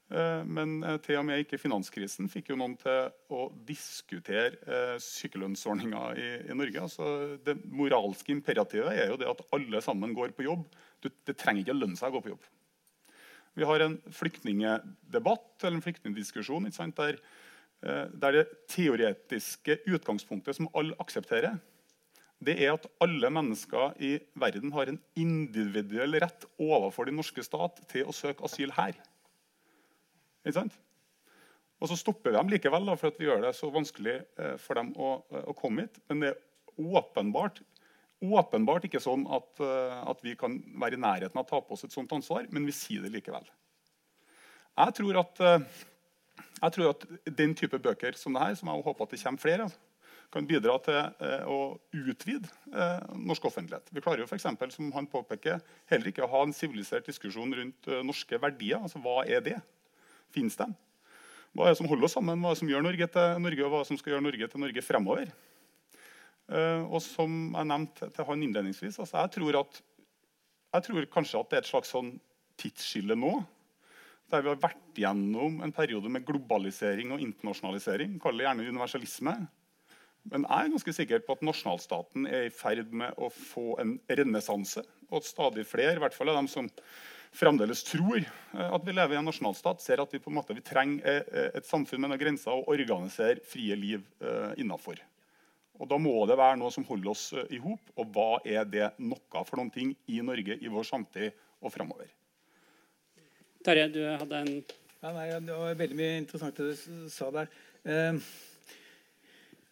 [0.08, 4.94] Eh, men eh, til og med ikke finanskrisen fikk jo noen til å diskutere eh,
[5.04, 6.84] sykelønnsordninga i, i, Norge.
[6.86, 7.10] Altså,
[7.44, 10.64] det moralske imperativet er jo det at alle sammen går på jobb.
[11.04, 12.48] Du, det trenger ikke å lønne seg å gå på jobb.
[13.58, 17.20] Vi har en flyktningdebatt eller en flyktningdiskusjon der
[17.78, 21.60] der det teoretiske utgangspunktet som alle aksepterer,
[22.44, 27.80] det er at alle mennesker i verden har en individuell rett overfor den norske stat
[27.90, 28.98] til å søke asyl her.
[30.46, 30.76] Ikke sant?
[31.82, 34.54] Og så stopper vi dem likevel da, for at vi gjør det så vanskelig eh,
[34.62, 36.00] for dem å, å, komme hit.
[36.10, 37.62] Men det er åpenbart,
[38.22, 41.78] åpenbart ikke sånn at, eh, at, vi kan være i nærheten av å ta på
[41.78, 43.46] oss et sånt ansvar, men vi sier det likevel.
[44.78, 45.40] Jeg tror at
[46.58, 47.06] jeg tror at
[47.38, 49.70] den type bøker som det her, som jeg håper at det kommer flere
[50.34, 53.88] kan bidra til eh, å utvide eh, norsk offentlighet.
[53.96, 55.62] Vi klarer jo for eksempel, som han påpeker,
[55.92, 58.82] heller ikke å ha en sivilisert diskusjon rundt eh, norske verdier.
[58.82, 59.58] Altså, Hva er det?
[60.36, 60.68] Fins de?
[61.56, 62.44] Hva er det som holder oss sammen?
[62.44, 64.64] Hva er det som gjør Norge til Norge, og hva som skal gjøre Norge til
[64.66, 65.36] Norge fremover?
[66.48, 69.80] Og som jeg nevnte til han innledningsvis, altså, jeg, tror at,
[70.78, 72.14] jeg tror kanskje at det er et slags sånn
[72.62, 73.34] tidsskille nå
[74.32, 78.18] der vi har vært gjennom en periode med globalisering og internasjonalisering.
[78.20, 79.36] Kall det gjerne universalisme.
[80.32, 83.98] Men jeg er ganske sikker på at nasjonalstaten er i ferd med å få en
[84.10, 84.84] renessanse.
[85.08, 86.68] Og at stadig flere, i hvert fall av dem som
[87.38, 88.28] fremdeles tror eh,
[88.66, 91.28] at vi lever i en nasjonalstat, ser at vi på en måte vi trenger eh,
[91.28, 94.04] eh, et samfunn med noen grenser å organisere frie liv
[94.60, 95.00] innafor.
[95.78, 97.92] Og Da må det være noe som holder oss i hop.
[98.02, 102.10] Og hva er det noe for noen ting i Norge i vår samtid og framover?
[103.66, 107.50] Terje, du hadde en ja, nei, Det var veldig mye interessant det du sa der.
[107.86, 108.18] Eh,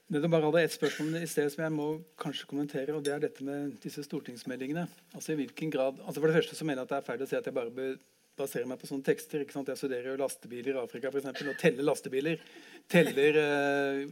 [0.06, 1.88] det er bare hadde ett spørsmål i sted som jeg må
[2.22, 2.94] kanskje kommentere.
[2.94, 4.86] og Det er dette med disse stortingsmeldingene.
[5.18, 7.26] Altså i hvilken grad, altså For det første så mener jeg at det er feil
[7.26, 7.96] å si at jeg bare bør
[8.38, 9.42] basere meg på sånne tekster.
[9.42, 9.72] ikke sant?
[9.72, 12.44] Jeg studerer jo lastebiler i Afrika for eksempel, og teller lastebiler.
[12.92, 14.04] Teller eh,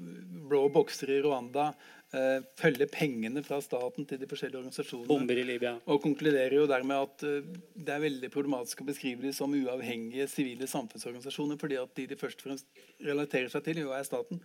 [0.49, 1.69] blå bokser i Rwanda.
[2.13, 5.09] Eh, følger pengene fra staten til de forskjellige organisasjonene.
[5.11, 5.75] Bomber i Libya.
[5.89, 10.29] Og konkluderer jo dermed at eh, det er veldig problematisk å beskrive dem som uavhengige
[10.31, 14.41] sivile samfunnsorganisasjoner, fordi at de de først og fremst relaterer seg til, jo er staten.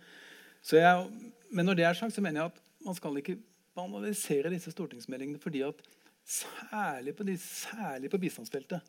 [0.65, 3.37] Så Jeg, men når det er sagt, så mener jeg at man skal ikke
[3.75, 5.39] banalisere disse stortingsmeldingene.
[5.39, 5.81] fordi at
[6.25, 8.81] særlig på, de, særlig på bistandsfeltet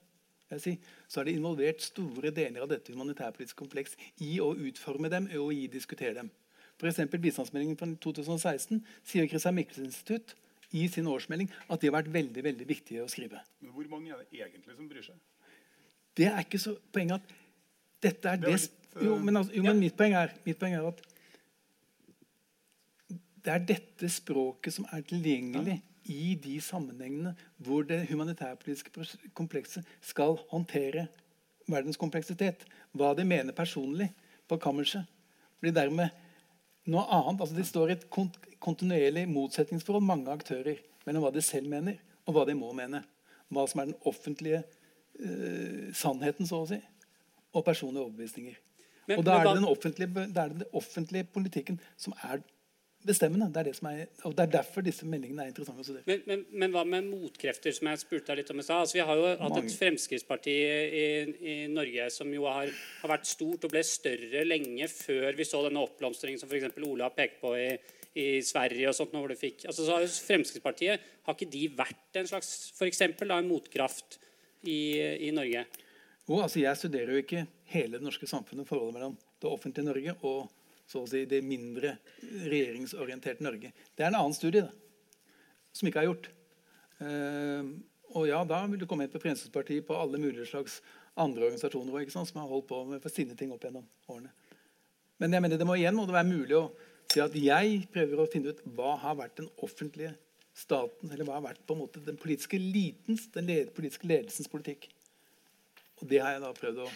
[0.59, 0.75] si,
[1.09, 5.53] så er det involvert store deler av dette humanitærpolitiske kompleks i å utforme dem og
[5.55, 6.31] i å diskutere dem.
[6.81, 7.03] F.eks.
[7.20, 10.35] bistandsmeldingen fra 2016 sier Christian Michels institutt
[10.75, 13.42] i sin årsmelding at de har vært veldig veldig viktige å skrive.
[13.61, 15.20] Men Hvor mange er det egentlig som bryr seg?
[16.16, 17.35] Det er ikke så poenget at
[18.03, 20.59] dette er det, det litt, uh, jo, men, altså, jo, men mitt, poeng er, mitt
[20.59, 21.03] poeng er at
[23.44, 30.38] det er dette språket som er tilgjengelig i de sammenhengene hvor det humanitærpolitiske komplekset skal
[30.50, 31.07] håndtere
[31.70, 32.64] verdens kompleksitet.
[32.96, 34.11] Hva de mener personlig
[34.50, 35.07] på kammerset,
[35.61, 36.11] blir dermed
[36.90, 37.40] noe annet.
[37.40, 38.07] Altså, de står i et
[38.61, 43.05] kontinuerlig motsetningsforhold, mange aktører, mellom hva de selv mener, og hva de må mene.
[43.50, 46.81] Hva som er den offentlige uh, sannheten, så å si,
[47.55, 48.59] og personlige overbevisninger.
[49.09, 52.42] Men, og da er, det den offentlige, det den offentlige politikken som er
[53.07, 53.49] bestemmende.
[53.53, 56.05] Det er, det som er, og det er derfor disse meldingene er interessante å studere.
[56.09, 58.85] Men, men, men hva med motkrefter, som jeg spurte deg litt om i stad?
[58.85, 59.63] Altså, vi har jo hatt Mange.
[59.65, 60.57] et Fremskrittsparti
[61.01, 61.07] i,
[61.41, 65.63] i Norge som jo har, har vært stort og ble større lenge før vi så
[65.67, 66.77] denne oppblomstringen som f.eks.
[66.91, 67.69] Ola peker på i,
[68.21, 69.17] i Sverige og sånt.
[69.17, 73.31] hvor du fikk, altså, så har Fremskrittspartiet Har ikke de vært en slags for eksempel,
[73.33, 74.21] da, en motkraft
[74.69, 74.81] i,
[75.29, 75.65] i Norge?
[76.29, 80.19] Jo, altså Jeg studerer jo ikke hele det norske samfunnet, forholdet mellom det offentlige Norge
[80.21, 80.51] og
[80.90, 83.70] så å si, det mindre regjeringsorienterte Norge.
[83.94, 84.72] Det er en annen studie da,
[85.76, 86.31] som ikke er gjort.
[87.00, 87.79] Uh,
[88.18, 90.81] og ja, Da vil du komme inn på Fremskrittspartiet på alle mulige slags
[91.20, 94.33] andre organisasjoner også, sant, som har holdt på med for sine ting opp gjennom årene.
[95.20, 96.64] Men jeg mener det må igjen må det være mulig å
[97.12, 100.14] si at jeg prøver å finne ut hva har vært den offentlige
[100.57, 104.50] staten, eller hva har vært på en måte den politiske elitens, den led, politiske ledelsens
[104.50, 104.88] politikk.
[106.00, 106.90] Og det har jeg da prøvd å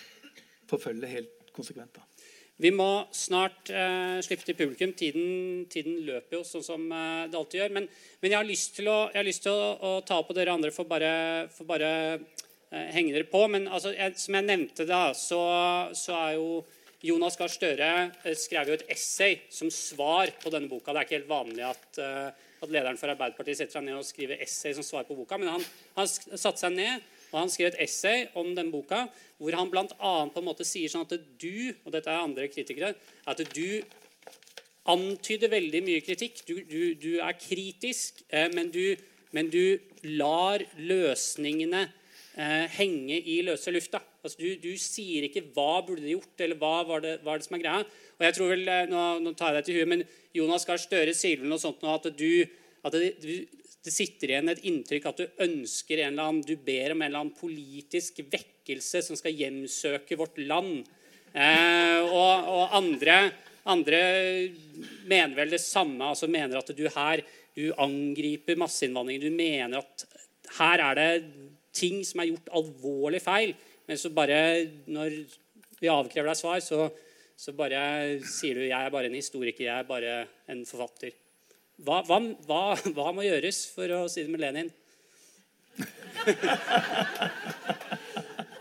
[0.70, 1.94] forfølge helt konsekvent.
[1.94, 2.13] da.
[2.62, 4.92] Vi må snart eh, slippe til publikum.
[4.94, 7.74] Tiden, tiden løper jo sånn som eh, det alltid gjør.
[7.74, 7.88] Men,
[8.22, 10.70] men jeg har lyst til, å, har lyst til å, å ta på dere andre
[10.74, 11.10] for bare,
[11.54, 13.42] for bare eh, henge dere på.
[13.50, 15.42] Men altså, jeg, som jeg nevnte, da, så,
[15.98, 16.62] så er jo
[17.04, 17.90] Jonas Gahr Støre
[18.22, 20.94] eh, skrev jo et essay som svar på denne boka.
[20.94, 22.30] Det er ikke helt vanlig at, eh,
[22.62, 25.56] at lederen for Arbeiderpartiet setter seg ned og skriver essay som svar på boka, men
[25.56, 25.66] han,
[25.98, 27.02] han satte seg ned
[27.34, 29.08] og han skrev et essay om denne boka
[29.42, 30.54] hvor han bl.a.
[30.62, 32.94] sier sånn at du, og dette er andre kritikere,
[33.26, 33.82] at du
[34.90, 36.44] antyder veldig mye kritikk.
[36.46, 38.94] Du, du, du er kritisk, eh, men, du,
[39.34, 39.80] men du
[40.14, 44.02] lar løsningene eh, henge i løse lufta.
[44.24, 47.48] Altså, du, sier ikke 'hva burde de gjort', eller hva var det, hva er det
[47.48, 47.88] som er greia.
[48.14, 50.80] Og jeg tror vel, eh, Nå, nå tar jeg deg til huet, men Jonas Gahr
[50.80, 52.46] Støre sier vel noe sånt nå at du
[52.84, 53.14] at det,
[53.84, 57.08] det sitter igjen et inntrykk at du ønsker en eller annen, du ber om en
[57.10, 60.86] eller annen politisk vekkelse som skal hjemsøke vårt land.
[61.34, 63.18] Eh, og, og andre,
[63.68, 64.00] andre
[65.04, 66.00] mener vel det samme.
[66.00, 69.28] altså Mener at du her du angriper masseinnvandringen.
[69.28, 70.06] Du mener at
[70.58, 71.10] her er det
[71.74, 73.54] ting som er gjort alvorlig feil.
[73.86, 74.38] Men så bare
[74.88, 75.20] når
[75.80, 76.88] vi avkrever deg svar, så,
[77.36, 77.82] så bare
[78.26, 80.16] sier du jeg er bare en historiker, jeg er bare
[80.50, 81.14] en forfatter.
[81.82, 82.62] Hva, hva, hva,
[82.94, 84.70] hva må gjøres, for å si det med Lenin?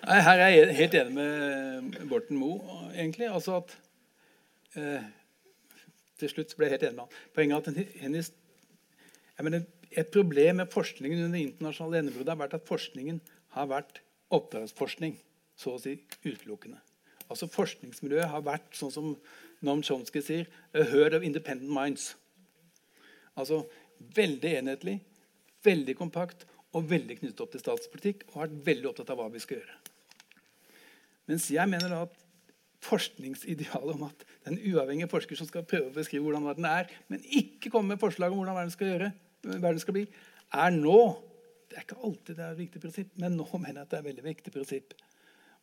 [0.03, 3.29] Nei, Her er jeg helt enig med Borten Moe, egentlig.
[3.29, 3.75] Altså at
[4.79, 5.05] eh,
[6.19, 7.21] Til slutt ble jeg helt enig med han.
[7.37, 8.31] Poenget er at hennes
[9.45, 13.21] mener, Et problem med forskningen under det internasjonale enebruddet har vært at forskningen
[13.53, 14.01] har vært
[14.33, 15.19] oppdragsforskning,
[15.53, 16.79] så å si utelukkende.
[17.29, 19.13] Altså Forskningsmiljøet har vært sånn som
[19.61, 22.15] Noam Chomsky sier, a herd of independent minds.
[23.39, 23.63] Altså
[24.17, 24.97] veldig enhetlig,
[25.65, 28.27] veldig kompakt og veldig knyttet opp til statspolitikk.
[28.31, 29.79] Og vært veldig opptatt av hva vi skal gjøre.
[31.29, 32.23] Mens jeg mener da at
[32.83, 37.23] forskningsidealet om at den uavhengige forsker som skal prøve å beskrive hvordan verden er, men
[37.23, 39.11] ikke komme med forslag om hvordan verden skal, gjøre,
[39.53, 40.07] verden skal bli,
[40.53, 40.97] er nå
[41.73, 43.95] Det er ikke alltid det er et viktig prinsipp, men nå mener jeg at det
[43.97, 44.91] er et veldig viktig prinsipp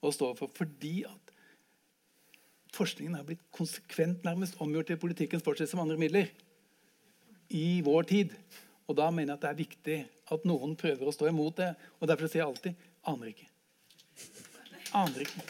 [0.02, 0.50] å stå for.
[0.50, 1.30] Fordi at
[2.74, 6.32] forskningen har blitt konsekvent nærmest omgjort til politikkens fortsettelse som andre midler
[7.56, 8.34] i vår tid.
[8.90, 9.98] Og da mener jeg at det er viktig
[10.34, 11.70] at noen prøver å stå imot det.
[12.00, 13.50] Og derfor sier jeg alltid aner ikke.
[14.98, 15.44] Aner ikke.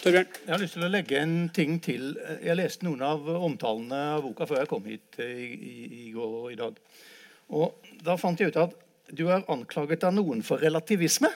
[0.00, 0.28] Torbjørn?
[0.46, 2.14] Jeg har lyst til å legge en ting til.
[2.40, 5.74] Jeg leste noen av omtalene av boka før jeg kom hit eh, i, i,
[6.06, 6.78] i går og i dag.
[7.56, 8.76] Og Da fant jeg ut at
[9.10, 11.28] du er anklaget av noen for relativisme.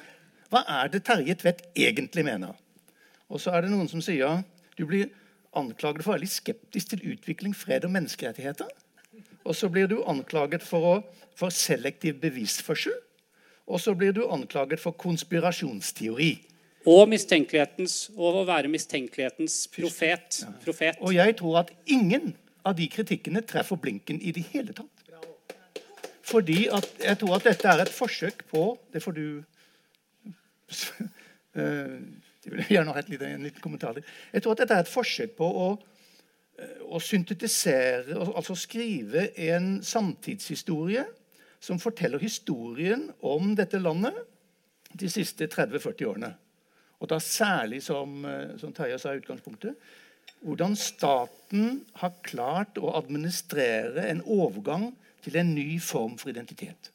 [0.53, 2.55] Hva er det Terje Tvedt egentlig mener?
[3.29, 4.45] Og så er det noen som sier
[4.79, 5.11] du blir
[5.59, 8.71] anklaget for å være litt skeptisk til utvikling, fred og menneskerettigheter.
[9.45, 10.95] Og så blir du anklaget for, å,
[11.37, 12.97] for selektiv bevisførsel.
[13.65, 16.33] Og så blir du anklaget for konspirasjonsteori.
[16.89, 20.43] Og mistenkelighetens, og å være mistenkelighetens profet.
[20.65, 20.99] profet.
[21.01, 24.91] Og jeg tror at ingen av de kritikkene treffer blinken i det hele tatt.
[26.25, 28.63] Fordi at jeg tror at dette er et forsøk på
[28.93, 29.27] Det får du
[31.61, 31.99] eh,
[32.45, 34.07] Det vil jeg gjerne ha et lite, en liten kommentar til.
[34.33, 35.69] Jeg tror at dette er et forsøk på å,
[36.61, 41.07] eh, å syntetisere, altså skrive en samtidshistorie
[41.65, 44.17] som forteller historien om dette landet
[44.93, 46.35] de siste 30-40 årene.
[47.01, 49.75] Og da særlig, som, eh, som Terje sa i utgangspunktet,
[50.45, 54.91] hvordan staten har klart å administrere en overgang
[55.25, 56.91] til en ny form for identitet.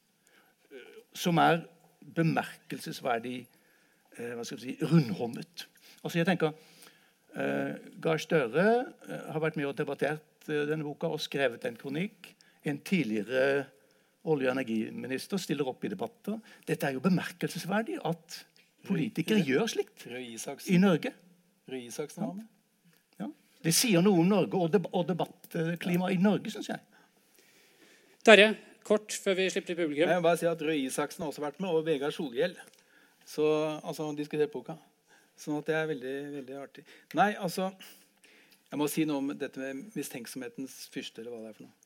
[1.14, 1.64] Som er
[2.16, 3.59] bemerkelsesverdig eh,
[4.20, 5.66] hva skal jeg si, rundhåndet.
[6.04, 6.54] Altså jeg tenker,
[7.36, 8.68] eh, Gahr Støre
[9.08, 12.34] eh, har vært med og debattert eh, denne boka og skrevet en kronikk.
[12.68, 13.66] En tidligere
[14.28, 16.40] olje- og energiminister stiller opp i debatter.
[16.68, 18.40] Dette er jo bemerkelsesverdig at
[18.88, 20.08] politikere gjør slikt
[20.72, 21.14] i Norge.
[21.70, 22.48] Røe Isaksen var med.
[23.20, 23.30] Ja.
[23.64, 26.82] Det sier noe om Norge og, deb og debattklimaet i Norge, syns jeg.
[28.26, 28.50] Terje,
[28.84, 30.10] kort før vi slipper til publikum.
[30.10, 32.58] Jeg vil bare si at Røe Isaksen har også vært med, og Vegard Solhjell.
[33.26, 33.46] Så,
[33.84, 34.78] altså, diskutere boka.
[35.40, 36.84] Sånn at det er veldig, veldig artig.
[37.16, 37.72] Nei, altså
[38.70, 41.78] Jeg må si noe om dette med mistenksomhetens fyrste, eller hva det er for noe.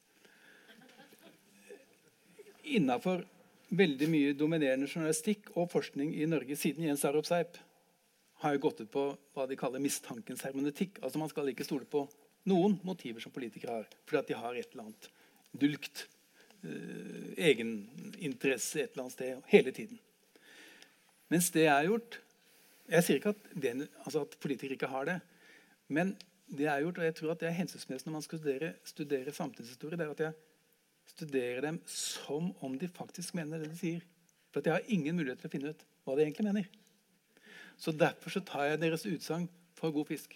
[2.76, 3.24] Innafor
[3.74, 7.56] veldig mye dominerende journalistikk og forskning i Norge siden Jens Arup Seip
[8.44, 9.06] har jo gått ut på
[9.36, 11.00] hva de kaller mistankens hermenetikk.
[11.02, 12.04] Altså Man skal ikke stole på
[12.52, 15.10] noen motiver som politikere har, fordi at de har et eller annet
[15.56, 16.06] dulgt
[16.66, 20.02] uh, egeninteresse et eller annet sted hele tiden.
[21.34, 22.20] Mens det er gjort
[22.84, 25.20] Jeg sier ikke at, det, altså at politikere ikke har det.
[25.88, 26.12] Men
[26.52, 29.34] det er gjort, og jeg tror at det er hensiktsmessig når man skal studere, studere
[29.34, 30.34] samtidshistorie, det er at jeg
[31.14, 34.04] studerer dem som om de faktisk mener det de sier.
[34.52, 36.68] For jeg har ingen mulighet til å finne ut hva de egentlig mener.
[37.80, 39.48] Så Derfor så tar jeg deres utsagn
[39.80, 40.36] for god fisk.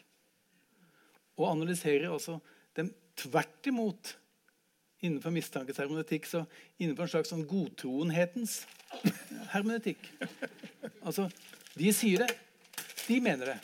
[1.37, 2.39] Og analyserer også
[2.79, 2.89] dem
[3.19, 4.15] tvert imot
[5.03, 6.27] innenfor mistankes hermenetikk.
[6.29, 6.43] Så
[6.79, 8.61] innenfor en slags sånn godtroenhetens
[9.53, 10.09] hermenetikk.
[11.03, 11.29] Altså,
[11.77, 12.31] De sier det.
[13.05, 13.57] De mener det.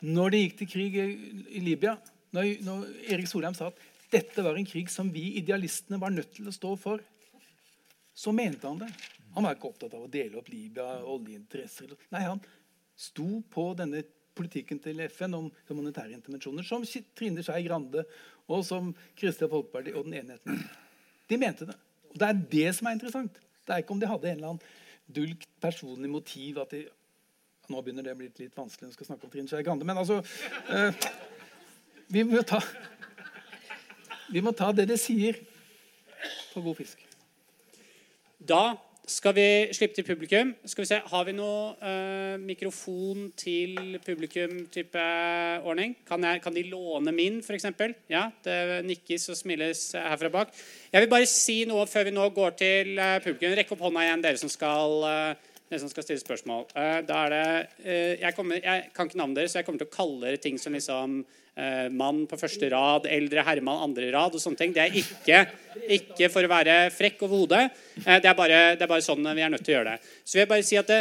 [0.00, 1.94] Når det gikk til krig i Libya,
[2.34, 3.78] når, når Erik Solheim sa at
[4.10, 7.02] dette var en krig som vi idealistene var nødt til å stå for,
[8.16, 8.90] så mente han det.
[9.36, 12.40] Han var ikke opptatt av å dele opp Libya, oljeinteresser Nei, han
[12.98, 14.02] sto på denne
[14.40, 16.86] politikken til FN om humanitære intervensjoner, som
[17.16, 18.06] Trine Skei Grande
[18.50, 20.62] og som Kristelig Folkeparti og den enheten.
[21.30, 21.76] De mente det.
[22.10, 23.36] Og Det er det som er interessant.
[23.66, 24.64] Det er ikke om de hadde en eller annen
[25.10, 26.86] dulgt personlig motiv at de
[27.70, 29.86] Nå begynner det å bli litt vanskelig når vi skal snakke om Trine Skei Grande,
[29.86, 30.16] men altså
[30.74, 31.04] eh,
[32.10, 32.58] Vi må ta
[34.30, 35.38] vi må ta det de sier,
[36.52, 37.00] på god fisk.
[38.38, 38.76] Da
[39.10, 39.44] skal vi
[39.74, 40.52] slippe til publikum.
[40.64, 45.06] Skal vi se, Har vi noe uh, mikrofon til publikum-type
[45.66, 45.96] ordning?
[46.06, 47.66] Kan, jeg, kan, de låne min, f.eks.?
[48.10, 50.54] Ja, det nikkes og smiles herfra bak.
[50.92, 53.56] Jeg vil bare si noe før vi nå går til uh, publikum.
[53.58, 56.64] Rekk opp hånda igjen, dere som skal, uh, dere skal stille spørsmål.
[57.06, 59.94] da er det jeg, kommer, jeg, kan ikke navnet deres, så jeg kommer til å
[59.94, 61.20] kalle dere ting som liksom
[61.54, 64.74] eh, mann på første rad, eldre herremann andre rad og sånne ting.
[64.76, 65.40] Det er ikke,
[65.98, 67.64] ikke for å være frekk over hodet.
[68.04, 70.12] Eh, det, er bare, det, er bare, sånn vi er nødt til å gjøre det.
[70.24, 71.00] Så vil jeg bare si at det,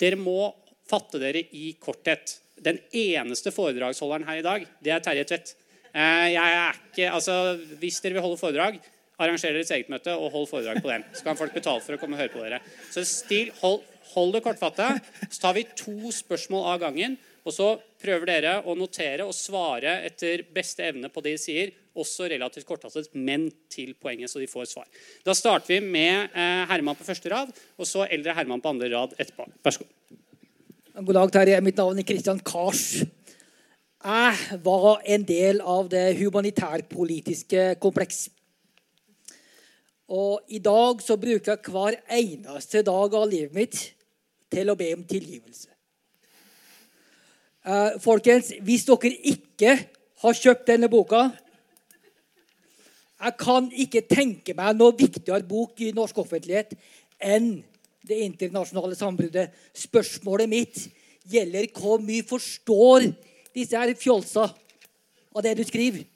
[0.00, 0.52] dere må
[0.88, 2.38] fatte dere i korthet.
[2.58, 5.56] Den eneste foredragsholderen her i dag, det er Terje Tvedt.
[5.92, 8.80] Eh, jeg altså, hvis dere vil holde foredrag,
[9.18, 11.00] arranger deres eget møte og hold foredrag på det.
[11.18, 12.60] Så kan folk betale for å komme og høre på dere.
[12.94, 13.82] Så still, hold,
[14.18, 14.92] hold det kortfatta.
[15.28, 17.16] Så tar vi to spørsmål av gangen.
[17.48, 17.68] Og så
[18.02, 22.66] prøver dere å notere og svare etter beste evne på det de sier, også relativt
[22.68, 24.86] kortfattet, men til poenget, så de får svar.
[25.26, 28.90] Da starter vi med eh, Herman på første rad, og så eldre Herman på andre
[28.92, 29.48] rad etterpå.
[29.64, 30.18] Vær så god.
[30.98, 31.60] God dag, Terje.
[31.64, 32.84] Mitt navn er Kristian Kars.
[33.98, 38.26] Jeg var en del av det humanitærpolitiske kompleks.
[40.08, 43.80] Og i dag så bruker jeg hver eneste dag av livet mitt
[44.52, 45.68] til å be om tilgivelse.
[47.68, 49.74] Uh, folkens, hvis dere ikke
[50.22, 51.28] har kjøpt denne boka
[53.18, 56.76] Jeg kan ikke tenke meg noe viktigere bok i norsk offentlighet
[57.18, 57.56] enn
[58.06, 59.50] det internasjonale sambruddet.
[59.74, 60.84] Spørsmålet mitt
[61.26, 63.08] gjelder hvor mye forstår
[63.50, 64.46] disse her fjolsa
[65.34, 66.06] av det du skriver.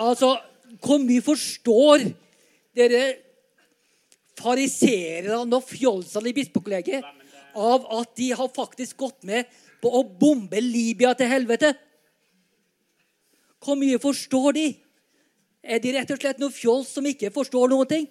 [0.00, 0.38] Altså,
[0.80, 2.08] hvor mye forstår
[2.76, 3.02] dere
[4.40, 7.06] farisererne og fjolsene i bispekollegiet
[7.56, 9.48] av at de har faktisk gått med
[9.80, 11.72] på å bombe Libya til helvete.
[13.60, 14.66] Hvor mye forstår de?
[15.60, 18.06] Er de rett og slett noen fjols som ikke forstår noen ting?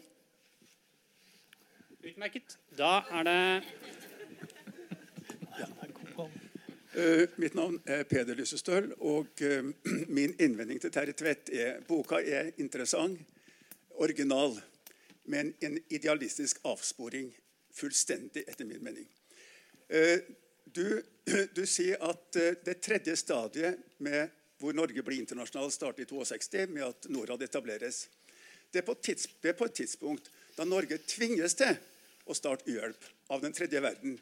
[2.03, 2.57] Utmerket.
[2.77, 3.39] Da er det
[6.99, 9.67] Uh, mitt navn er Peder Lysestøl, og uh,
[10.09, 13.21] min innvending til Terje Tvedt er boka er interessant,
[14.01, 14.57] original,
[15.29, 17.29] men en idealistisk avsporing.
[17.79, 19.05] Fullstendig, etter min mening.
[19.87, 20.25] Eh,
[20.73, 21.01] du,
[21.55, 26.65] du, sier at eh, det tredje stadiet med hvor Norge blir internasjonal, starter i 62
[26.73, 28.07] med at Norad etableres.
[28.73, 30.27] Det er, tids, det er på et tidspunkt
[30.57, 31.77] da Norge tvinges til
[32.29, 34.17] å starte u-hjelp av den tredje verden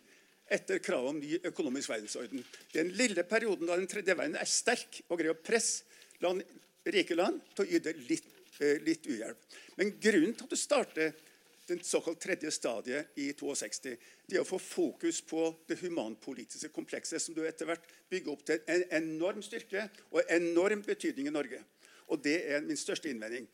[0.47, 2.43] etter kravet om ny økonomisk verdensorden.
[2.75, 5.87] Den lille perioden da den tredje verden er sterk og greier å presse
[6.23, 6.43] land,
[6.87, 8.29] rike land til å yte litt,
[8.85, 9.57] litt u-hjelp.
[9.77, 11.15] Men grunnen til at du starter
[11.67, 13.95] den såkalt tredje stadiet i 62.
[14.27, 18.45] Det er å få fokus på det humanpolitiske komplekset som du etter hvert bygger opp
[18.47, 21.59] til en enorm styrke og enorm betydning i Norge.
[22.07, 23.49] Og Det er min største innvending.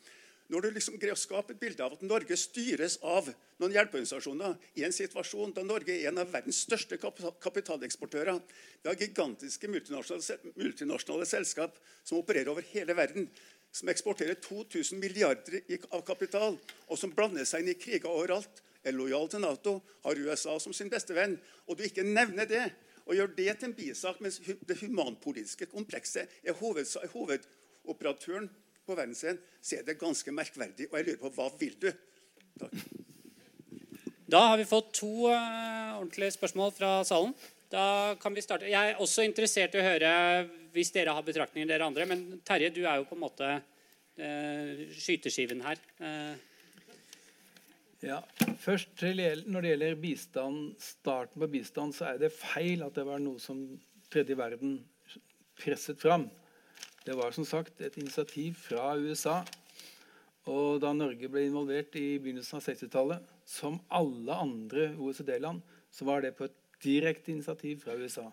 [0.54, 3.30] Når du liksom greier å skape et bilde av at Norge styres av
[3.62, 8.42] noen hjelpeorganisasjoner i en situasjon da Norge er en av verdens største kapitaleksportører
[8.84, 13.30] Vi har gigantiske multinasjonale, multinasjonale selskap som opererer over hele verden,
[13.74, 16.58] som eksporterer 2000 milliarder av kapital,
[16.88, 20.76] og som blander seg inn i kriger overalt, er lojal til Nato, har USA som
[20.76, 22.66] sin beste venn, og du ikke nevner det,
[23.04, 28.50] og gjør det til en bisak, mens det humanpolitiske komplekset er hovedoperatøren
[28.86, 30.90] på verdensscenen, så er det ganske merkverdig.
[30.92, 31.90] Og jeg lurer på hva vil du?
[32.60, 32.78] Takk.
[34.34, 37.36] Da har vi fått to uh, ordentlige spørsmål fra salen.
[37.74, 38.70] Da kan vi starte.
[38.70, 40.10] Jeg er også interessert i å høre
[40.76, 42.06] hvis dere har betraktninger, dere andre.
[42.06, 45.82] Men Terje, du er jo på en måte eh, skyteskiven her.
[45.98, 46.36] Eh.
[48.04, 48.20] Ja,
[48.60, 53.22] først Når det gjelder bistand, starten på bistand, så er det feil at det var
[53.24, 53.64] noe som
[54.12, 54.78] tredje verden
[55.58, 56.28] presset fram.
[57.04, 59.42] Det var som sagt et initiativ fra USA.
[60.46, 66.22] Og da Norge ble involvert i begynnelsen av 60-tallet, som alle andre OECD-land, så var
[66.22, 68.28] det på et direkte initiativ fra USA.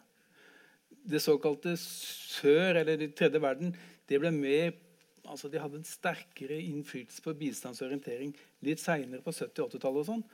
[0.90, 3.74] Det såkalte sør, eller den tredje verden,
[4.08, 4.86] det ble med
[5.30, 8.32] altså De hadde en sterkere innflytelse på bistandsorientering
[8.66, 10.00] litt seinere på 70- og 80-tallet.
[10.00, 10.24] Og sånn.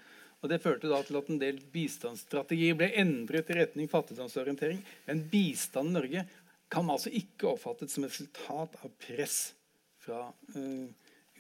[0.41, 4.83] Og Det førte da til at en del bistandsstrategier ble endret i retning fattigdomsorientering.
[5.09, 6.25] Men bistand i Norge
[6.73, 9.39] kan altså ikke oppfattes som et resultat av press
[10.03, 10.87] fra uh,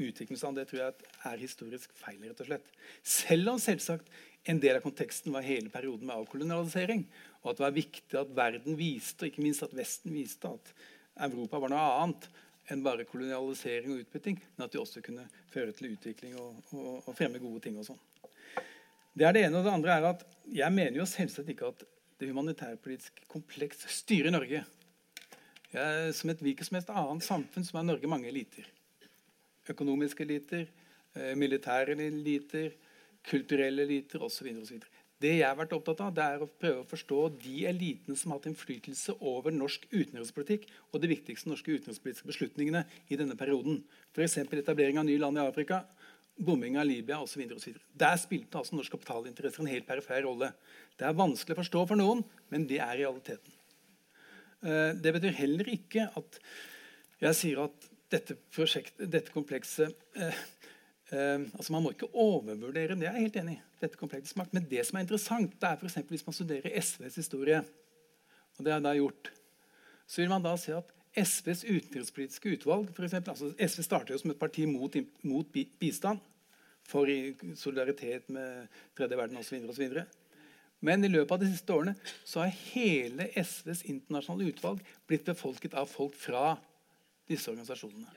[0.03, 0.59] utviklingsland.
[0.59, 2.21] Det tror jeg er historisk feil.
[2.25, 2.73] rett og slett.
[3.03, 4.11] Selv om selvsagt
[4.47, 7.05] en del av konteksten var hele perioden med avkolonialisering,
[7.43, 11.27] og at det var viktig at verden viste, og ikke minst at Vesten viste, at
[11.27, 12.29] Europa var noe annet
[12.71, 17.03] enn bare kolonialisering og utbytting, men at de også kunne føre til utvikling og, og,
[17.07, 17.79] og fremme gode ting.
[17.79, 18.01] og sånn.
[19.17, 19.59] Det er det ene.
[19.59, 21.85] Og det andre er at jeg mener jo selvsagt ikke at
[22.21, 24.65] det humanitærpolitiske kompleks styrer Norge.
[25.73, 28.67] Ja, som et hvilket som helst annet samfunn som har Norge mange eliter.
[29.71, 30.67] Økonomiske eliter,
[31.15, 32.75] eh, militære eliter,
[33.27, 34.49] kulturelle eliter osv.
[35.17, 38.33] Det jeg har vært opptatt av, det er å prøve å forstå de elitene som
[38.33, 43.81] har hatt innflytelse over norsk utenrikspolitikk og de viktigste norske utenrikspolitiske beslutningene i denne perioden.
[44.13, 44.37] F.eks.
[44.45, 45.81] etablering av nye land i Afrika,
[46.37, 47.47] bombing av Libya osv.
[47.97, 50.53] Der spilte altså norsk kapitalinteresser en helt perifer rolle.
[51.01, 52.21] Det er vanskelig å forstå for noen,
[52.53, 53.57] men det er realiteten.
[54.61, 56.41] Eh, det betyr heller ikke at
[57.25, 58.37] jeg sier at dette,
[59.01, 59.97] dette komplekset
[61.13, 63.07] eh, altså Man må ikke overvurdere det.
[63.07, 63.63] er jeg helt enig i.
[63.81, 64.55] dette komplekset makt.
[64.55, 65.99] Men det som er interessant, det er f.eks.
[66.09, 67.63] hvis man studerer SVs historie,
[68.57, 69.33] og det jeg da gjort,
[70.07, 74.21] så vil man da se at SVs utenrikspolitiske utvalg for eksempel, altså SV startet jo
[74.21, 76.21] som et parti mot, mot bistand,
[76.87, 77.11] for
[77.59, 80.03] solidaritet med tredje verden osv.
[80.81, 85.75] Men i løpet av de siste årene så har hele SVs internasjonale utvalg blitt befolket
[85.75, 86.53] av folk fra
[87.27, 88.13] disse organisasjonene.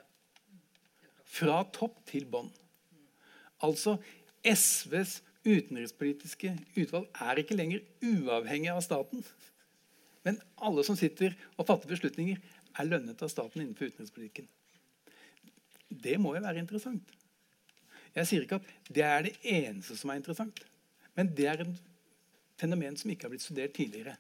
[1.30, 2.52] Fra topp til bånn.
[3.66, 3.98] Altså
[4.46, 9.24] SVs utenrikspolitiske utvalg er ikke lenger uavhengig av staten.
[10.28, 12.40] Men alle som sitter og fatter beslutninger,
[12.80, 14.46] er lønnet av staten innenfor utenrikspolitikken.
[15.90, 17.16] Det må jo være interessant.
[18.16, 20.62] Jeg sier ikke at det er det eneste som er interessant.
[21.18, 21.80] Men det er et
[22.62, 24.16] fenomen som ikke har blitt studert tidligere.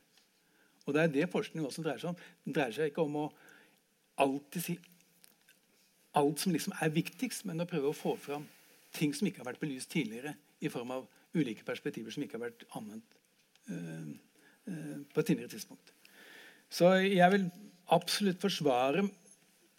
[0.87, 2.21] Og Det er det forskning også dreier seg om.
[2.45, 3.25] Den dreier seg ikke om å
[4.19, 4.77] alltid si
[6.17, 8.47] alt som liksom er viktigst, men å prøve å få fram
[8.95, 12.49] ting som ikke har vært belyst tidligere, i form av ulike perspektiver som ikke har
[12.49, 13.17] vært anvendt
[13.69, 14.09] uh,
[14.67, 15.93] uh, på et tidligere tidspunkt.
[16.69, 17.49] Så jeg vil
[17.89, 19.07] absolutt forsvare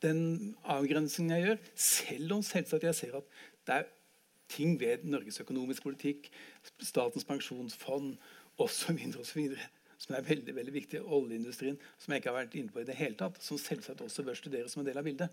[0.03, 3.35] den avgrensningen jeg gjør, selv om selvsagt jeg ser at
[3.69, 3.91] det er
[4.51, 6.31] ting ved Norges økonomiske politikk,
[6.83, 8.17] Statens pensjonsfond
[8.61, 8.99] osv.
[10.01, 11.03] Som er veldig veldig viktig.
[11.05, 13.37] Oljeindustrien, som jeg ikke har vært inne på i det hele tatt.
[13.45, 15.29] Som selvsagt også bør studeres som en del av bildet.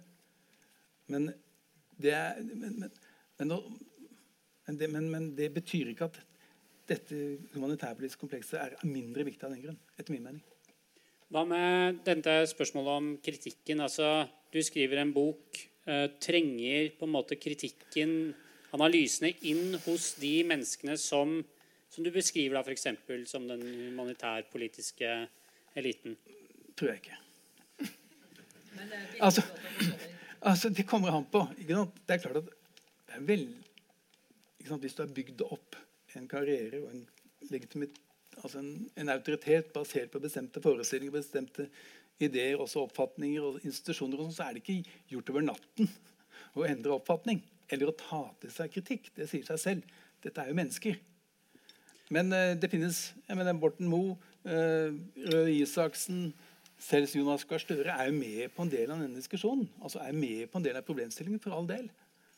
[1.07, 1.29] Men
[1.95, 2.91] det, er, men, men,
[3.39, 6.19] det, men det, betyr ikke at
[6.89, 7.15] dette
[7.53, 9.79] humanitærpolitiske komplekset er mindre viktig av den grunn.
[9.97, 10.43] etter min mening.
[11.27, 13.83] Hva med dette spørsmålet om kritikken?
[13.83, 15.59] Altså, du skriver en bok.
[15.87, 18.33] Uh, trenger på en måte kritikken,
[18.75, 21.37] analysene, inn hos de menneskene som
[21.89, 22.87] som du beskriver da f.eks.
[23.29, 25.13] som den humanitærpolitiske
[25.79, 26.17] eliten?
[26.77, 27.17] Tror jeg ikke.
[29.25, 29.41] altså,
[30.41, 31.47] altså, det kommer an på.
[31.57, 31.73] Det
[32.07, 32.51] er klart at
[33.25, 33.47] vel
[34.67, 35.77] Hvis du har bygd opp
[36.17, 37.05] en karriere og en
[38.43, 41.67] altså en, en, autoritet basert på bestemte forestillinger, bestemte
[42.19, 45.89] ideer, også oppfatninger og institusjoner, og sånt, så er det ikke gjort over natten
[46.57, 49.11] å endre oppfatning eller å ta til seg kritikk.
[49.15, 49.95] Det sier seg selv.
[50.23, 50.99] Dette er jo mennesker.
[52.13, 54.15] Men uh, det finnes jeg mener, Borten Moe,
[54.47, 54.91] uh,
[55.27, 56.31] Røe Isaksen,
[56.77, 59.65] selv Jonas Gahr Støre er jo med på en del av denne diskusjonen.
[59.81, 61.89] altså er med på en del av problemstillingen, for all del.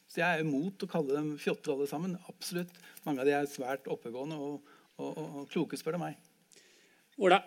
[0.10, 2.16] Så jeg er imot å kalle dem fjotter alle sammen.
[2.32, 2.74] Absolutt.
[3.06, 6.18] Mange av de er svært oppegående og, og, og, og kloke, spør du meg.
[7.22, 7.44] Ola?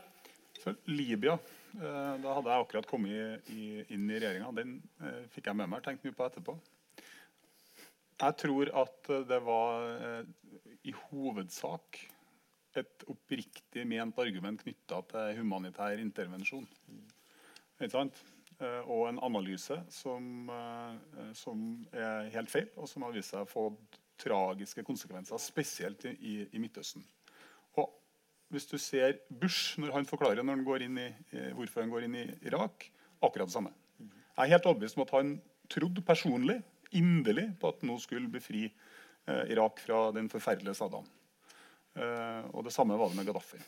[0.62, 4.52] Så Libya eh, Da hadde jeg akkurat kommet inn i regjeringa.
[4.54, 5.82] Den eh, fikk jeg med meg.
[5.82, 6.56] Tenkte mye på etterpå.
[8.22, 11.98] Jeg tror at det var eh, i hovedsak
[12.78, 16.68] et oppriktig ment argument knytta til humanitær intervensjon.
[17.82, 18.22] Ikke sant?
[18.62, 23.42] Eh, og en analyse som, eh, som, er helt feil, og som har vist seg
[23.42, 23.66] å få
[24.22, 27.02] tragiske konsekvenser, spesielt i, i Midtøsten.
[27.80, 27.90] Og
[28.54, 31.08] hvis du ser Bush når han forklarer når han går inn i,
[31.56, 32.86] hvorfor han går inn i Irak,
[33.22, 33.72] akkurat det samme.
[33.98, 35.34] Jeg er helt overbevist om at han
[35.72, 36.60] trodde personlig
[36.96, 41.06] inderlig på at nå skulle befri eh, Irak fra den forferdelige Saddam.
[41.96, 43.60] Eh, og Det samme var det med Gaddafi.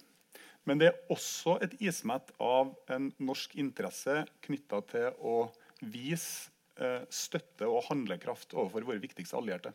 [0.65, 5.37] Men det er også et ismett av en norsk interesse knytta til å
[5.85, 6.51] vise
[6.81, 9.75] eh, støtte og handlekraft overfor våre viktigste allierte.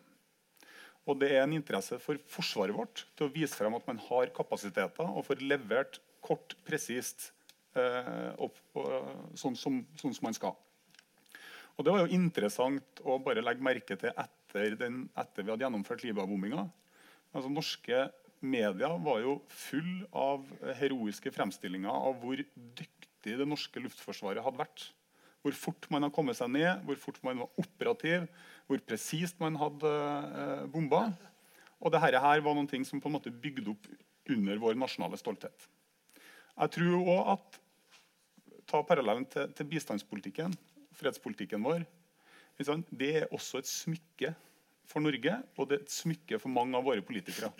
[1.10, 4.34] Og det er en interesse for forsvaret vårt til å vise frem at man har
[4.36, 7.30] kapasiteter og får levert kort, presist
[7.78, 8.58] eh, opp,
[9.38, 10.58] sånn, som, sånn som man skal.
[11.78, 15.64] Og Det var jo interessant å bare legge merke til etter, den, etter vi hadde
[15.64, 16.66] gjennomført Libya-bombinga.
[17.32, 18.02] Altså, norske
[18.40, 20.46] medier var jo full av
[20.80, 22.42] heroiske fremstillinger av hvor
[22.78, 24.86] dyktig det norske luftforsvaret hadde vært.
[25.44, 28.28] Hvor fort man har kommet seg ned, hvor fort man var operativ,
[28.68, 31.06] hvor presist man hadde eh, bomba.
[31.80, 33.88] Og dette her var noen ting som på en måte bygde opp
[34.30, 35.70] under vår nasjonale stolthet.
[36.60, 37.66] Jeg tror også at
[38.70, 40.52] Ta parallellen til, til bistandspolitikken
[41.00, 41.86] fredspolitikken vår,
[42.60, 44.34] det er også et smykke
[44.90, 47.52] for Norge, og det er et smykke for mange av våre politikere.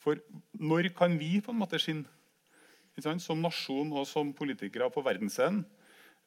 [0.00, 0.20] For
[0.56, 2.08] når kan vi på en måte skinne
[3.20, 5.64] som nasjon og som politikere på verdensscenen?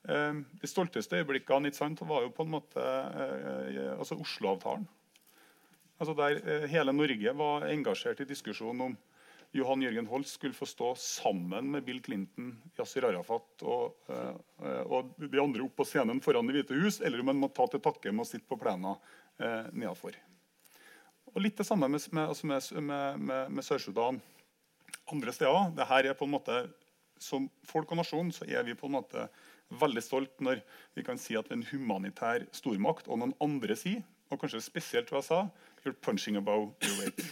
[0.03, 1.71] Eh, de stolteste øyeblikkene
[2.03, 4.87] var jo på en måte eh, altså Oslo-avtalen.
[5.99, 8.97] Altså der eh, hele Norge var engasjert i diskusjonen om
[9.53, 13.99] Johan Jørgen Holst skulle få stå sammen med Bill Clinton, Yasir Arafat og,
[14.89, 17.67] og de andre opp på scenen foran Det hvite hus, eller om man må ta
[17.69, 20.17] til takke med å sitte på plena uh, nedenfor.
[21.33, 24.21] Og Litt det samme med, altså med, med, med, med Sør-Sudan.
[25.11, 25.71] Andre steder.
[25.75, 26.69] det her er på en måte,
[27.17, 29.27] Som folk og nasjon så er vi på en måte
[29.79, 30.59] veldig stolt når
[30.95, 35.11] vi kan si at vi en humanitær stormakt, og noen andre sier, og kanskje spesielt
[35.13, 35.47] USA,
[35.85, 37.23] you're punching above your weight.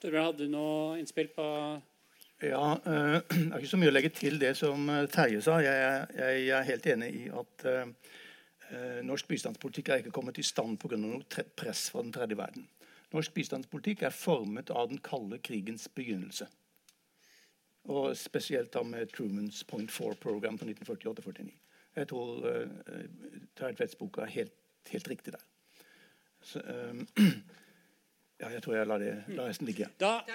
[0.00, 1.46] Torbjørn, hadde du noe innspill på
[2.42, 5.60] Ja, uh, Det er ikke så mye å legge til det som eh, Terje sa.
[5.62, 8.16] Jeg, jeg, jeg er helt enig i at uh,
[9.04, 10.96] norsk bistandspolitikk er ikke kommet i stand pga.
[10.96, 12.68] noe press fra den tredje verden.
[13.12, 16.46] Norsk bistandspolitikk er formet av den kalde krigens begynnelse.
[17.92, 21.50] Og spesielt da med Trumans Point Four-program på 1948-49.
[21.96, 22.68] Jeg tror uh,
[23.58, 24.54] Terje Tvedts boka er helt,
[24.90, 25.44] helt riktig der.
[26.42, 27.06] Så, um,
[28.42, 29.86] Ja, jeg tror jeg lar, det, la resten ligge.
[30.00, 30.34] Da, uh,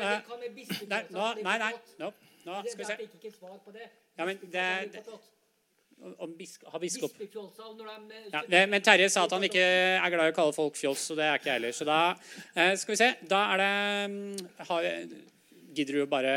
[0.87, 1.33] nei, nei.
[1.43, 1.71] nei, nei.
[1.99, 2.11] Nå,
[2.45, 3.87] nå skal vi se.
[4.17, 4.67] Ja, men det
[6.37, 7.15] bisk, har biskop
[8.31, 11.17] ja, Men Terje sa at han ikke er glad i å kalle folk fjols, så
[11.17, 11.73] det er ikke jeg heller.
[11.75, 12.01] Så da
[12.53, 13.09] eh, skal vi se.
[13.27, 13.71] Da er det
[14.13, 14.37] mm,
[14.69, 14.91] har,
[15.77, 16.31] Gidder du å bare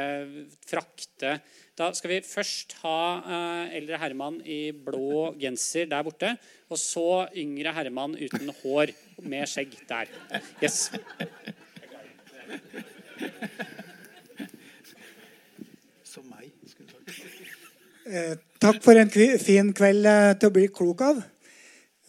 [0.68, 1.38] frakte
[1.78, 6.34] Da skal vi først ha eh, eldre herremann i blå genser der borte.
[6.72, 7.08] Og så
[7.40, 8.94] yngre herremann uten hår
[9.24, 10.12] med skjegg der.
[10.64, 10.88] Yes.
[16.11, 18.49] Som meg, skulle du sagt.
[18.61, 19.08] Takk for en
[19.40, 21.20] fin kveld eh, til å bli klok av.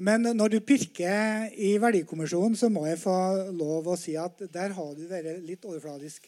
[0.03, 3.13] Men når du pirker i Verdikommisjonen, så må jeg få
[3.55, 6.27] lov å si at der har du vært litt overfladisk.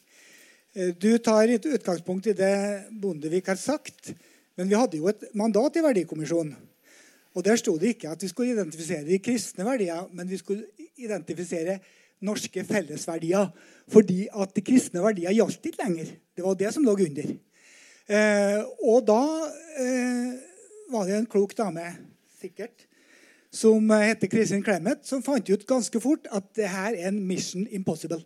[0.79, 2.55] Eh, du tar et utgangspunkt i det
[3.03, 4.13] Bondevik har sagt,
[4.55, 6.55] men vi hadde jo et mandat i Verdikommisjonen.
[7.35, 10.87] Og Der sto det ikke at vi skulle identifisere de kristne verdier, men vi skulle
[11.03, 11.81] identifisere
[12.23, 13.51] norske fellesverdier.
[13.91, 16.15] Fordi at de kristne verdier gjaldt ikke lenger.
[16.31, 17.35] Det var det som lå under.
[18.09, 19.21] Eh, og da
[19.79, 20.33] eh,
[20.91, 21.85] var det en klok dame,
[22.41, 22.87] sikkert,
[23.53, 27.67] som heter Kristin Clemet, som fant ut ganske fort at det her er en mission
[27.71, 28.19] impossible.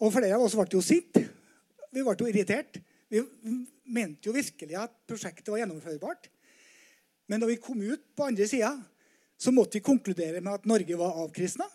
[0.00, 1.26] Og flere av oss ble jo sinte.
[1.92, 2.78] Vi ble jo irritert.
[3.10, 3.20] Vi
[3.90, 6.30] mente jo virkelig at prosjektet var gjennomførbart.
[7.28, 8.72] Men da vi kom ut på andre sida,
[9.40, 11.66] så måtte vi konkludere med at Norge var avkristna.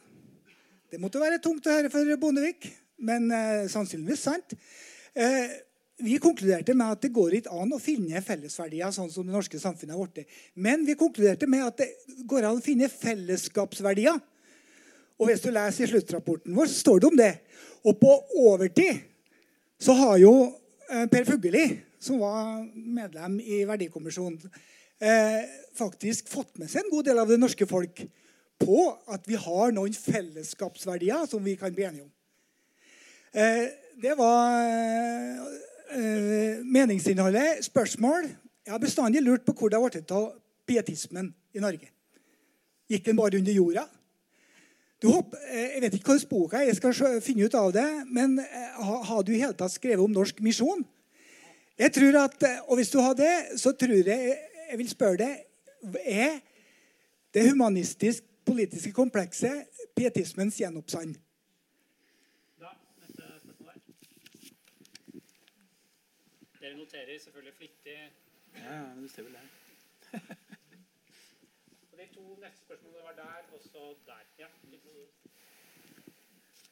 [0.92, 2.68] Det måtte være tungt å høre for Bondevik,
[3.06, 4.56] men eh, sannsynligvis sant.
[5.14, 5.54] Eh,
[6.04, 9.60] vi konkluderte med at det går ikke an å finne fellesverdier sånn som det norske
[9.62, 10.32] samfunnet har blitt.
[10.54, 11.90] Men vi konkluderte med at det
[12.28, 14.20] går an å finne fellesskapsverdier.
[15.16, 17.32] Og hvis du leser i sluttrapporten vår, så står det om det.
[17.88, 18.12] Og på
[18.44, 19.06] overtid
[19.80, 20.34] så har jo
[20.90, 21.66] eh, Per Fugelli,
[22.02, 24.52] som var medlem i Verdikommisjonen,
[25.00, 25.46] eh,
[25.80, 28.04] faktisk fått med seg en god del av det norske folk
[28.60, 28.82] på
[29.12, 32.12] at vi har noen fellesskapsverdier som vi kan bli enige om.
[33.32, 33.72] Eh,
[34.04, 34.60] det var
[35.92, 37.66] eh, meningsinnholdet.
[37.66, 38.30] Spørsmål.
[38.66, 40.32] Jeg har bestandig lurt på hvor det har blitt av
[40.66, 41.92] pietismen i Norge.
[42.90, 43.86] Gikk den bare under jorda?
[45.06, 48.40] Håper, jeg vet ikke hvilken bok jeg skal finne ut av det, men
[48.82, 50.82] har du i hele tatt skrevet om norsk misjon?
[51.78, 54.38] Jeg tror at, Og hvis du har det, så tror jeg
[54.70, 56.40] jeg vil spørre deg Er
[57.34, 61.16] det humanistisk-politiske komplekset pietismens gjenoppsand?
[66.66, 67.96] Dere noterer selvfølgelig flittig.
[68.58, 69.42] Ja, men du ser vel det.
[71.92, 74.24] og de to neste spørsmålene var der, og så der.
[74.40, 74.48] Ja,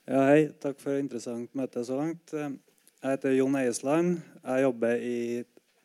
[0.07, 0.47] ja, hei.
[0.65, 2.33] Takk for et interessant møte så langt.
[2.33, 2.57] Jeg
[3.05, 4.17] heter Jon Eiesland.
[4.41, 5.43] Jeg jobber i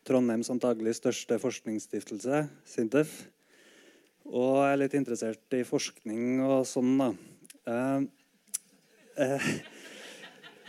[0.09, 3.15] Trondheims antagelig største forskningsstiftelse, SINTEF.
[4.25, 7.13] Og jeg er litt interessert i forskning og sånn, da.
[7.69, 8.09] Eh,
[9.27, 9.53] eh,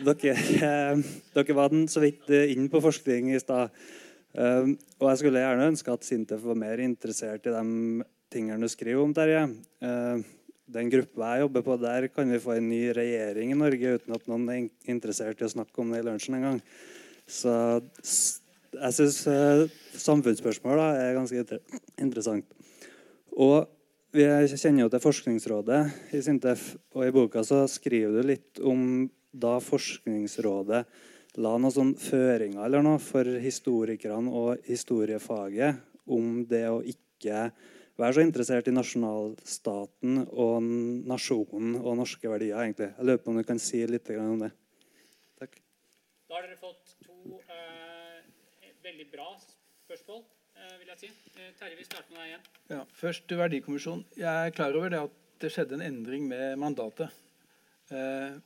[0.05, 1.01] dere, eh,
[1.35, 3.73] dere, var den så vidt inn på forskning i stad.
[4.31, 8.71] Um, og jeg skulle gjerne ønske at SINTEF var mer interessert i de tingene du
[8.71, 9.43] skriver om, Terje.
[9.83, 10.23] Uh,
[10.71, 14.15] den gruppa jeg jobber på, der kan vi få en ny regjering i Norge uten
[14.15, 16.61] at noen er interessert i å snakke om det i lunsjen engang.
[17.27, 17.51] Så
[18.71, 19.67] jeg syns uh,
[19.99, 21.59] samfunnsspørsmål da, er ganske
[21.99, 22.47] interessant.
[23.35, 23.67] Og
[24.15, 24.23] vi
[24.55, 25.81] kjenner jo til Forskningsrådet
[26.15, 30.85] i Sintef, og i boka så skriver du litt om da Forskningsrådet
[31.39, 35.79] la noen sånn føringer eller noe for historikerne og historiefaget
[36.11, 37.45] om det å ikke
[38.01, 40.57] være så interessert i nasjonalstaten og
[41.07, 42.57] nasjonen og norske verdier.
[42.63, 42.91] egentlig.
[42.97, 44.51] Jeg lurer på om du kan si litt om det.
[45.39, 45.57] Takk.
[46.27, 48.21] Da har dere fått to eh,
[48.83, 49.31] veldig bra
[49.85, 50.23] spørsmål,
[50.55, 51.11] eh, vil jeg si.
[51.37, 52.45] Eh, Terje, vi starter med deg igjen.
[52.69, 54.05] Ja, først Verdikommisjonen.
[54.17, 57.11] Jeg er klar over det at det skjedde en endring med mandatet.
[57.91, 58.39] Eh,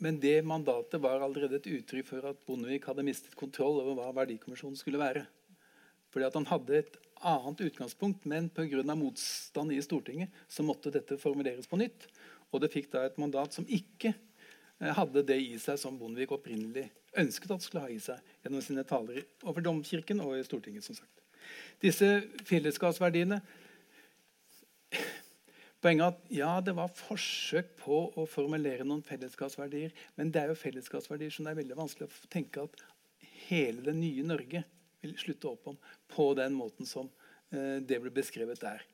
[0.00, 4.08] men det mandatet var allerede et uttrykk for at Bondevik hadde mistet kontroll over hva
[4.16, 5.26] Verdikommisjonen skulle være.
[6.10, 8.82] Fordi at han hadde et annet utgangspunkt, men pga.
[8.94, 12.08] motstand i Stortinget så måtte dette formuleres på nytt.
[12.50, 16.32] Og det fikk da et mandat som ikke eh, hadde det i seg som Bondevik
[16.34, 16.88] opprinnelig
[17.20, 20.84] ønsket at skulle ha i seg gjennom sine taler over Domkirken og i Stortinget.
[20.84, 21.20] som sagt.
[21.82, 23.40] Disse fellesskapsverdiene
[25.80, 30.52] Poenget er at ja, det var forsøk på å formulere noen fellesskapsverdier, men det er
[30.52, 32.82] jo fellesskapsverdier som det er veldig vanskelig å tenke at
[33.46, 34.62] hele det nye Norge
[35.00, 35.78] vil slutte opp om
[36.12, 38.84] på den måten som eh, det ble beskrevet der.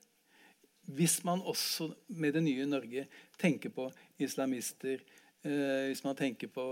[0.87, 3.03] Hvis man også med det nye Norge
[3.35, 3.89] tenker på
[4.23, 5.03] islamister,
[5.43, 6.69] eh, hvis man tenker på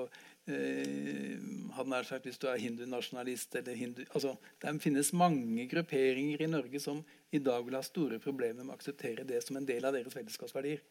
[0.47, 1.36] eh,
[1.76, 6.80] hadde sagt Hvis du er hindunasjonalist eller hindu altså, Det finnes mange grupperinger i Norge
[6.80, 7.03] som
[7.36, 10.15] i dag vil ha store problemer med å akseptere det som en del av deres
[10.15, 10.81] fellesskapsverdier.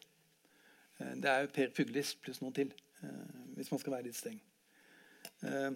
[0.99, 2.73] Eh, det er Per Fuglis pluss noen til,
[3.03, 4.39] eh, hvis man skal være litt streng.
[5.43, 5.71] Eh,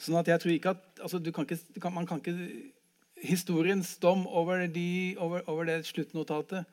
[0.00, 2.72] sånn at jeg tror ikke at altså, kan ikke, Man kan ikke
[3.20, 6.64] Historiens dom over, de, over, over det sluttnotatet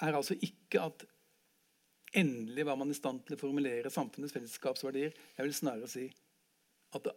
[0.00, 1.04] er altså ikke at
[2.16, 5.12] endelig var man i stand til å formulere samfunnets fellesskapsverdier.
[5.36, 6.06] Jeg vil snarere si
[6.96, 7.12] at det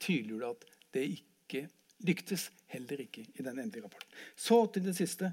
[0.00, 0.64] tydeliggjorde at
[0.96, 1.66] det ikke
[2.06, 2.48] lyktes.
[2.70, 4.18] Heller ikke i den endelige rapporten.
[4.36, 5.32] Så til det siste.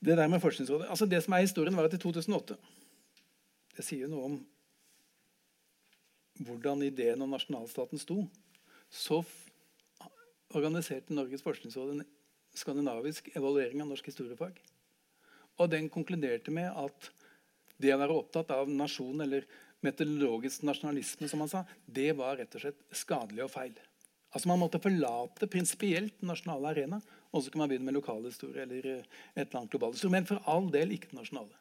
[0.00, 0.88] Det der med Forskningsrådet.
[0.90, 2.56] Altså Det som er historien, var at i 2008
[3.76, 4.36] Det sier noe om
[6.44, 8.26] hvordan ideen om nasjonalstaten sto.
[8.90, 9.22] Så
[10.54, 12.04] organiserte Norges forskningsråd en
[12.56, 14.56] skandinavisk evaluering av norsk historiefag.
[15.60, 17.10] Og den konkluderte med at
[17.80, 19.44] det å være opptatt av nasjon eller
[19.84, 23.74] metodologisk nasjonalisme, som han sa, det var rett og slett skadelig og feil.
[24.36, 26.98] Altså Man måtte forlate prinsipielt den nasjonale arena,
[27.32, 30.28] og så kan man begynne med lokalhistorie eller eh, et eller annet globalt historie, men
[30.28, 31.56] for all del ikke den nasjonale.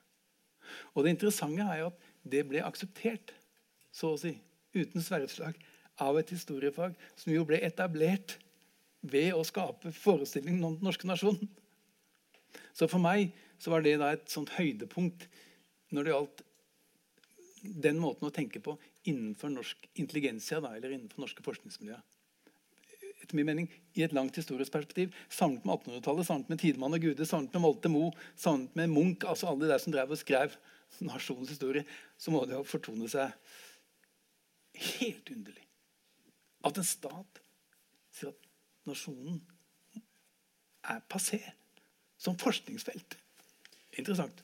[0.93, 3.31] Og Det interessante er jo at det ble akseptert,
[3.95, 4.33] så å si,
[4.75, 5.55] uten sverdslag,
[6.03, 8.35] av et historiefag som jo ble etablert
[9.05, 11.47] ved å skape forestillingen om den norske nasjonen.
[12.75, 15.29] Så for meg så var det da et sånt høydepunkt
[15.95, 16.43] når det gjaldt
[17.87, 18.75] den måten å tenke på
[19.07, 22.03] innenfor norsk intelligensia, eller innenfor norske forskningsmiljøer.
[23.25, 23.67] Etter min mening,
[23.97, 27.63] I et langt historisk perspektiv, samlet med 1800-tallet, samlet med Tidemann og Gude, samlet med
[27.63, 30.53] Molte Moe, samlet med Munch, altså alle de der som drev og skrev
[31.01, 31.85] nasjonens historie,
[32.21, 33.33] så må det jo fortone seg
[34.75, 35.65] helt underlig
[36.65, 37.41] at en stat
[38.15, 38.49] sier at
[38.89, 39.39] nasjonen
[40.85, 41.41] er passé
[42.21, 43.17] som forskningsfelt.
[43.99, 44.41] Interessant.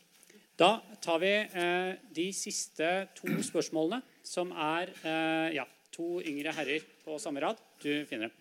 [0.58, 6.86] Da tar vi eh, de siste to spørsmålene, som er eh, ja, to yngre herrer
[7.06, 7.62] på samme rad.
[7.82, 8.41] Du finner dem.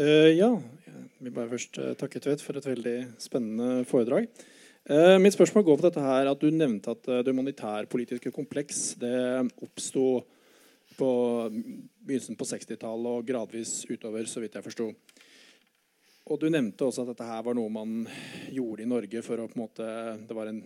[0.00, 0.48] Uh, ja,
[0.86, 4.24] jeg vil bare først uh, takke Tvedt for et veldig spennende foredrag.
[4.88, 9.12] Uh, mitt spørsmål går på dette her at Du nevnte at det humanitærpolitiske kompleks det
[9.60, 10.22] oppsto
[10.96, 11.10] på
[11.52, 14.88] begynnelsen på 60-tallet og gradvis utover, så vidt jeg forsto.
[16.32, 18.06] Og du nevnte også at dette her var noe man
[18.48, 19.92] gjorde i Norge for å på en måte
[20.24, 20.64] Det var en,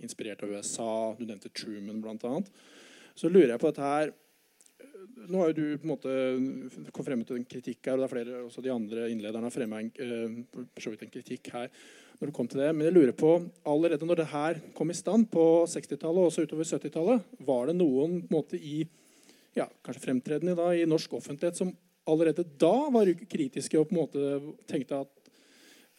[0.00, 1.12] inspirert av USA.
[1.18, 2.40] Du nevnte Truman bl.a.
[3.12, 4.14] Så lurer jeg på dette her
[5.28, 8.08] nå har jo du på en måte kom frem til en kritikk her, og det
[8.08, 11.70] er flere også de andre innlederne har fremma en, uh, en kritikk her.
[12.20, 12.68] når det kom til det.
[12.74, 13.30] Men jeg lurer på,
[13.66, 17.74] allerede når det her kom i stand på 60-tallet og også utover 70-tallet, var det
[17.76, 18.84] noen på en måte i
[19.54, 21.72] ja, kanskje fremtredende da, i norsk offentlighet som
[22.06, 24.40] allerede da var kritiske og på en måte
[24.70, 25.24] tenkte at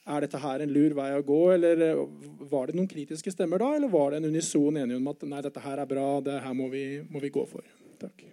[0.05, 1.41] er dette her en lur vei å gå?
[1.55, 2.01] Eller eh,
[2.51, 5.43] var det noen kritiske stemmer da, eller var det en unison enig om at nei,
[5.45, 7.65] dette her er bra, det her må vi, må vi gå for?
[8.01, 8.27] Takk.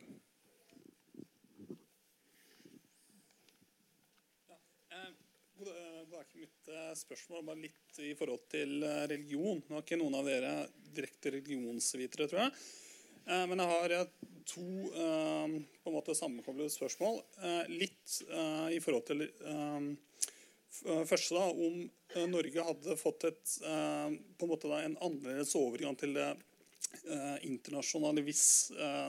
[6.99, 9.61] Spørsmål bare litt i forhold til eh, religion.
[9.66, 10.53] Nå har ikke noen av dere
[10.93, 12.55] direkte religionsvitere, tror jeg.
[13.26, 14.14] Eh, men jeg har eh,
[14.49, 17.20] to på en måte sammenkoblede spørsmål.
[17.70, 18.16] Litt
[18.74, 19.20] i forhold til
[21.07, 26.18] første, da, om Norge hadde fått et, på en måte da, en annerledes overgang til
[26.18, 26.26] det
[27.47, 28.43] internasjonale hvis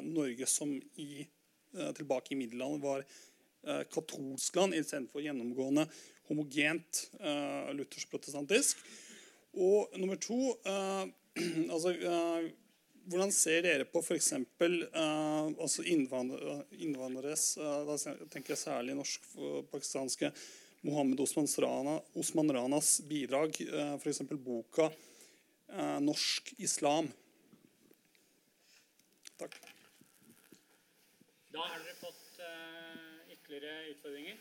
[0.06, 1.26] Norge som i,
[1.98, 5.88] tilbake i middelalderen var katolsk land istedenfor gjennomgående
[6.34, 8.82] homogent uh, luthersk-protestantisk.
[9.54, 11.06] Og nummer to uh,
[11.74, 12.52] altså, uh,
[13.04, 14.32] Hvordan ser dere på f.eks.
[14.32, 17.98] Uh, altså innvandrer, innvandreres Da
[18.32, 20.32] tenker jeg særlig norsk-pakistanske
[20.88, 24.24] Mohammed Osman Rana, Osman Ranas bidrag, uh, f.eks.
[24.40, 24.90] boka
[25.74, 27.08] 'Norsk islam'.
[29.40, 29.56] Takk.
[31.56, 32.44] Da har dere fått
[33.34, 34.38] ytterligere utfordringer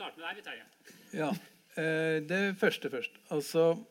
[0.00, 0.66] starte med deg, Terje.
[1.12, 1.30] Ja.
[1.76, 3.20] Eh, det første først.
[3.30, 3.84] Altså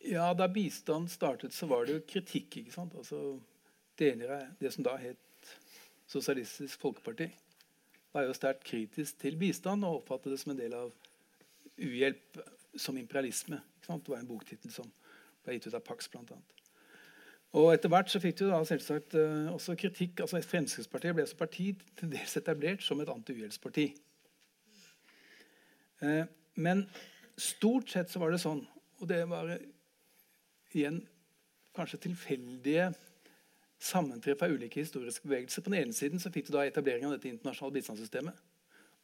[0.00, 2.56] Ja, da bistand startet, så var det jo kritikk.
[2.56, 2.94] ikke sant?
[2.96, 3.38] Altså,
[3.98, 5.18] Deler av det som da het
[6.08, 7.28] Sosialistisk Folkeparti,
[8.12, 10.88] var jo sterkt kritisk til bistand og oppfattet det som en del av
[11.78, 12.40] uhjelp
[12.76, 13.60] som imperialisme.
[13.76, 14.06] ikke sant?
[14.06, 14.88] Det var en boktittel som
[15.44, 16.40] ble gitt ut av Pax, bl.a.
[17.52, 20.20] Og etter hvert så fikk du da selvsagt uh, også kritikk.
[20.20, 23.92] altså Fremskrittspartiet ble som parti til dels etablert som et anti-uhjelpsparti.
[26.04, 26.24] Eh,
[26.60, 26.84] men
[27.40, 28.62] stort sett så var det sånn,
[29.00, 29.54] og det var
[30.74, 31.00] igjen
[31.76, 32.90] kanskje tilfeldige
[33.80, 35.64] sammentreff av ulike historiske bevegelser.
[35.64, 38.42] På den ene siden så fikk du da etablering av dette internasjonale bistandssystemet.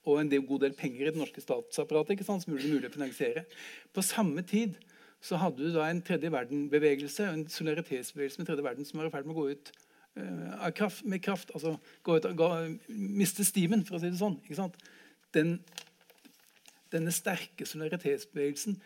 [0.06, 2.90] Og en god del penger i det norske statsapparatet ikke sant, som gjorde det mulig
[2.90, 3.46] å finansiere.
[3.94, 4.76] På samme tid
[5.24, 9.14] så hadde du da en tredje verden-bevegelse, en solidaritetsbevegelse med tredje verden som var i
[9.14, 9.72] ferd med å gå ut
[10.20, 11.50] uh, kraft, med kraft.
[11.56, 11.74] altså
[12.06, 12.50] gå ut, gå,
[12.92, 14.38] Miste stimen, for å si det sånn.
[14.44, 14.78] ikke sant?
[15.34, 15.56] Den
[16.92, 18.76] denne sterke solidaritetsbevegelsen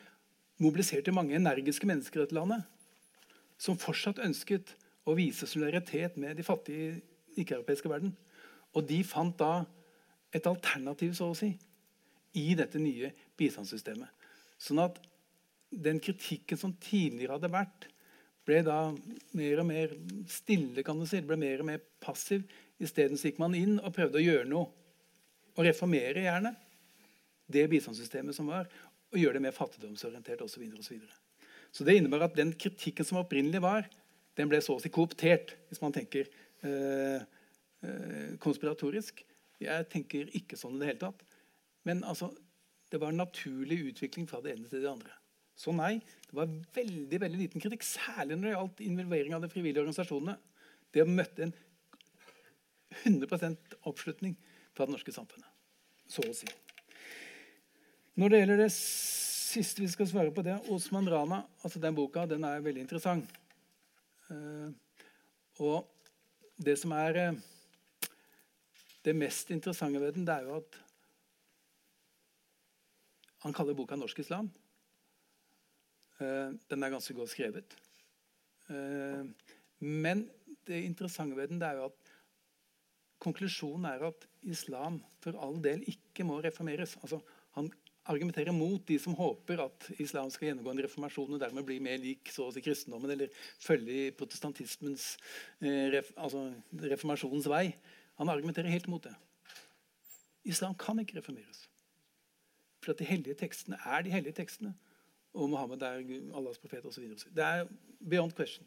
[0.61, 2.65] mobiliserte mange energiske mennesker i dette landet
[3.61, 4.75] som fortsatt ønsket
[5.09, 6.95] å vise solidaritet med de fattige
[7.35, 8.15] i ikke-europeiske verden.
[8.77, 9.65] Og de fant da
[10.33, 11.51] et alternativ, så å si,
[12.39, 14.09] i dette nye bistandssystemet.
[14.61, 15.01] Sånn at
[15.71, 17.89] den kritikken som tidligere hadde vært,
[18.47, 18.79] ble da
[19.37, 19.93] mer og mer
[20.31, 21.21] stille, kan du si.
[21.21, 22.47] Det ble mer og mer passiv.
[22.81, 24.71] Isteden gikk man inn og prøvde å gjøre noe.
[25.57, 26.55] Og reformere, gjerne
[27.53, 28.69] det bistandssystemet som var,
[29.11, 30.67] og gjøre det mer fattigdomsorientert osv.
[30.81, 33.89] Så, så, så det innebærer at den kritikken som opprinnelig var,
[34.39, 36.29] den ble så å si kooptert, hvis man tenker
[36.67, 37.25] eh,
[37.85, 39.25] eh, konspiratorisk.
[39.61, 41.25] Jeg tenker ikke sånn i det hele tatt.
[41.89, 42.31] Men altså,
[42.93, 45.17] det var en naturlig utvikling fra det ene til det andre.
[45.61, 45.99] Så nei,
[46.31, 50.39] det var veldig veldig liten kritikk, særlig når det gjaldt involvering av de frivillige organisasjonene.
[50.95, 51.55] Det møtte en
[53.05, 54.39] 100% oppslutning
[54.75, 55.47] fra det norske samfunnet.
[56.11, 56.49] Så å si.
[58.21, 62.27] Når det gjelder det siste vi skal svare på, det Osman Rana altså Den boka
[62.29, 63.31] den er veldig interessant.
[64.29, 64.69] Uh,
[65.65, 65.89] og
[66.61, 67.39] det som er uh,
[69.09, 70.79] det mest interessante ved den, det er jo at
[73.47, 74.53] han kaller boka 'Norsk islam'.
[76.21, 77.77] Uh, den er ganske godt skrevet.
[79.81, 80.31] men
[80.67, 82.11] det interessante ved den det er jo at
[83.19, 86.97] konklusjonen er at islam for all del ikke må reformeres.
[87.03, 87.19] Altså,
[87.57, 87.73] han
[88.09, 92.01] argumentere mot de som håper at islam skal gjennomgå en reformasjon og dermed bli mer
[92.01, 95.13] lik så å si kristendommen, eller følge protestantismens
[95.61, 97.67] eh, ref, altså reformasjonens vei.
[98.21, 99.15] Han argumenterer helt mot det.
[100.49, 101.67] Islam kan ikke reformeres.
[102.81, 104.73] For at de hellige tekstene er de hellige tekstene.
[105.37, 106.01] Og Mohammed er
[106.35, 107.05] Allahs profet osv.
[107.37, 107.69] Det er
[108.01, 108.67] beyond question.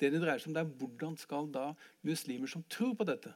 [0.00, 1.66] Det det dreier seg om, det er hvordan skal da
[2.06, 3.34] muslimer som tror på dette,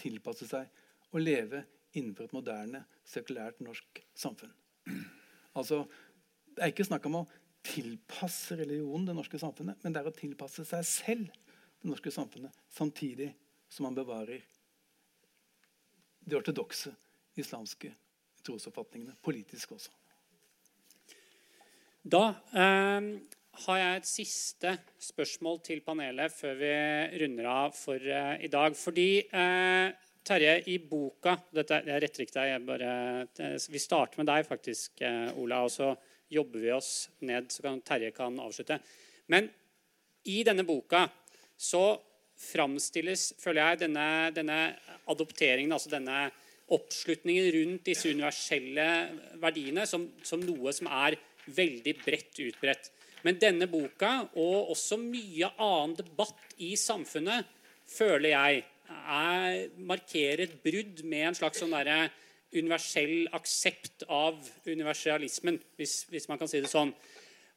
[0.00, 0.70] tilpasse seg
[1.12, 1.60] og leve
[1.92, 4.52] innenfor et moderne, sekulært norsk samfunn.
[5.54, 5.84] Altså,
[6.52, 7.28] Det er ikke snakk om å
[7.64, 11.30] tilpasse religionen det norske samfunnet, men det er å tilpasse seg selv
[11.80, 13.30] det norske samfunnet, samtidig
[13.72, 14.42] som man bevarer
[16.28, 16.92] de ortodokse
[17.40, 17.88] islamske
[18.44, 19.94] trosoppfatningene, politisk også.
[22.02, 22.22] Da
[22.58, 23.08] eh,
[23.66, 24.70] har jeg et siste
[25.02, 26.72] spørsmål til panelet før vi
[27.22, 28.74] runder av for eh, i dag.
[28.78, 32.66] Fordi eh, Terje, i boka dette, Jeg retter ikke deg.
[32.66, 32.90] Bare,
[33.38, 35.64] eh, vi starter med deg, faktisk, eh, Ola.
[35.64, 35.96] Og så
[36.30, 38.80] jobber vi oss ned, så kan Terje kan avslutte.
[39.28, 39.50] Men
[40.24, 41.10] i denne boka
[41.58, 41.98] så
[42.38, 44.76] framstilles, føler jeg, denne, denne
[45.08, 46.30] adopteringen, altså denne
[46.72, 48.86] oppslutningen rundt disse universelle
[49.42, 52.90] verdiene som, som noe som er veldig bredt utbredt.
[53.22, 57.46] Men denne boka, og også mye annen debatt i samfunnet,
[57.86, 62.10] føler jeg er, markerer et brudd med en slags sånn der
[62.52, 66.92] universell aksept av universalismen, hvis, hvis, man kan si det sånn.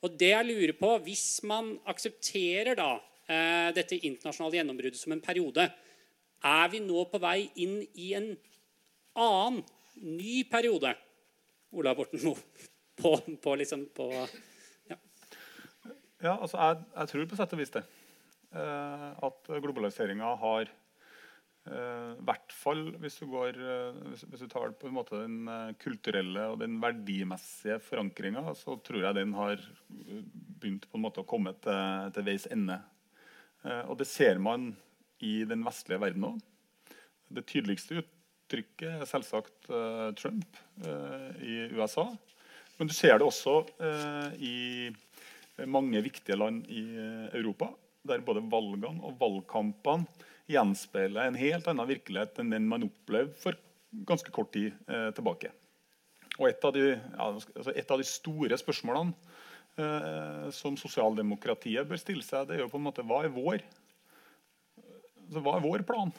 [0.06, 2.92] Og det jeg lurer på, Hvis man aksepterer da
[3.28, 5.68] eh, dette internasjonale gjennombruddet som en periode,
[6.46, 8.36] er vi nå på vei inn i en
[9.16, 9.64] annen,
[9.96, 10.94] ny periode?
[11.76, 12.40] Ola Borten Moe.
[12.96, 14.06] På, på, liksom, på
[14.88, 14.96] ja.
[16.24, 17.82] ja, altså jeg, jeg, tror på sett og vis det.
[18.56, 20.72] Eh, at globaliseringa har
[21.66, 25.47] Uh, hvert fall hvis du, går, uh, hvis, hvis, du tar på en måte den
[25.49, 31.24] uh, kulturelle og den verdimessige forankringa, så tror jeg den har begynt på en måte
[31.24, 32.78] å komme til, til veis ende.
[33.89, 34.76] og det ser man
[35.26, 36.38] i den vestlige verden òg.
[37.34, 39.70] Det tydeligste uttrykket er selvsagt
[40.20, 40.59] Trump
[41.41, 42.05] i USA.
[42.78, 43.63] Men du ser det også
[44.38, 44.91] i
[45.66, 46.86] mange viktige land i
[47.34, 47.72] Europa,
[48.05, 50.05] der både valgene og valgkampene
[50.52, 53.58] gjenspeiler en helt annen virkelighet enn den man opplevde for
[54.06, 55.52] ganske kort tid eh, tilbake.
[56.36, 59.14] Og et av, de, ja, altså et av de, store spørsmålene
[59.80, 63.64] eh, som sosialdemokratiet bør stille seg, det er jo på en måte hva er vår,
[65.26, 66.12] altså, hva er vår plan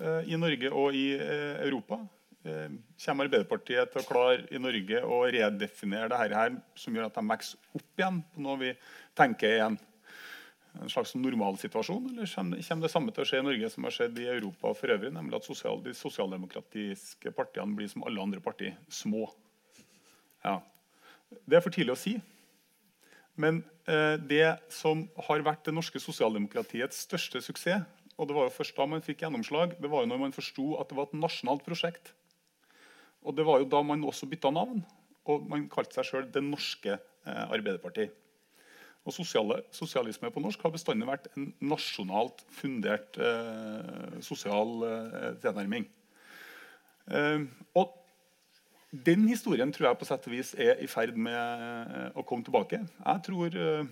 [0.00, 2.00] eh, i Norge og i eh, Europa?
[2.48, 2.70] Eh,
[3.04, 7.28] kommer Arbeiderpartiet til å klare i Norge å redefinere det her, som gjør at de
[7.28, 8.72] vokser opp igjen på noe vi
[9.18, 9.78] tenker er en
[10.78, 14.18] en slags normalsituasjon, eller kommer det samme til å skje i Norge som har skjedd
[14.22, 18.76] i Europa for øvrig, nemlig at sosial, de sosialdemokratiske partiene blir som alle andre partier
[18.92, 19.26] små?
[20.44, 20.60] Ja.
[21.48, 22.14] Det er for tidlig å si.
[23.38, 27.86] Men eh, det som har vært det norske sosialdemokratiets største suksess,
[28.18, 30.72] og det var jo først da man fikk gjennomslag, det var jo når man forsto
[30.80, 32.10] at det var et nasjonalt prosjekt.
[33.22, 34.82] Og det var jo da man også bytta navn,
[35.28, 38.08] og man kalte seg sjøl Det norske eh, Arbeiderparti.
[39.06, 45.86] Og sosiale, Sosialisme på norsk har bestandig vært en nasjonalt fundert eh, sosial eh, tilnærming.
[47.08, 47.46] Eh,
[47.78, 47.94] og
[48.90, 52.44] den historien tror jeg på sett og vis er i ferd med eh, å komme
[52.44, 52.80] tilbake.
[52.84, 53.90] Jeg tror, eh,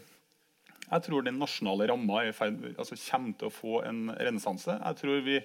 [0.86, 4.72] jeg tror den nasjonale ramma altså kommer til å få en renessanse.
[4.72, 5.40] Jeg tror vi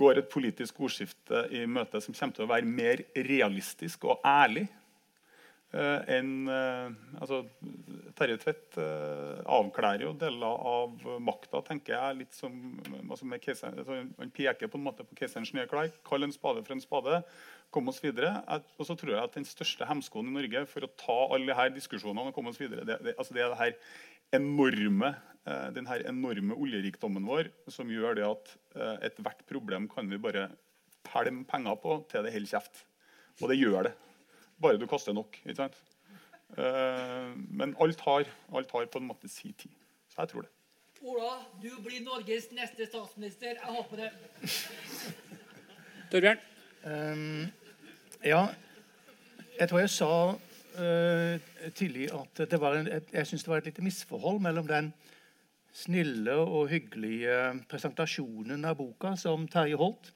[0.00, 4.66] går et politisk ordskifte i møte som kommer til å være mer realistisk og ærlig
[5.76, 6.88] Uh, en, uh,
[7.20, 7.42] altså,
[8.16, 12.16] Terje Tvedt uh, avklærer jo deler av makta, tenker jeg.
[12.22, 12.54] litt som,
[13.02, 15.92] altså keiseren, altså, Han peker på en måte på keiserens nye klær.
[16.06, 17.20] Kall en spade for en spade.
[17.74, 18.40] Kom oss videre.
[18.48, 21.76] og så tror jeg at Den største hemskoen i Norge for å ta alle disse
[21.82, 23.76] diskusjonene og komme oss videre, det, det, altså det er det her
[24.38, 25.12] enorme,
[25.74, 28.56] den her enorme oljerikdommen vår som gjør det at
[29.10, 30.48] ethvert problem kan vi bare
[31.06, 32.84] pælme penger på til det holder kjeft.
[33.42, 33.96] Og det gjør det.
[34.62, 35.38] Bare du kaster nok.
[35.44, 35.78] ikke sant?
[36.56, 39.72] Uh, men alt har, alt har, på en måte sin tid.
[40.08, 40.52] Så jeg tror det.
[41.02, 41.32] Ola,
[41.62, 43.58] du blir Norges neste statsminister.
[43.58, 44.10] Jeg håper det.
[46.10, 46.40] Torbjørn?
[46.86, 47.46] Um,
[48.24, 48.46] ja,
[49.58, 53.68] jeg tror jeg sa uh, tidlig at det var en, jeg syns det var et
[53.72, 54.92] lite misforhold mellom den
[55.76, 57.36] snille og hyggelige
[57.68, 60.12] presentasjonen av boka som Terje holdt,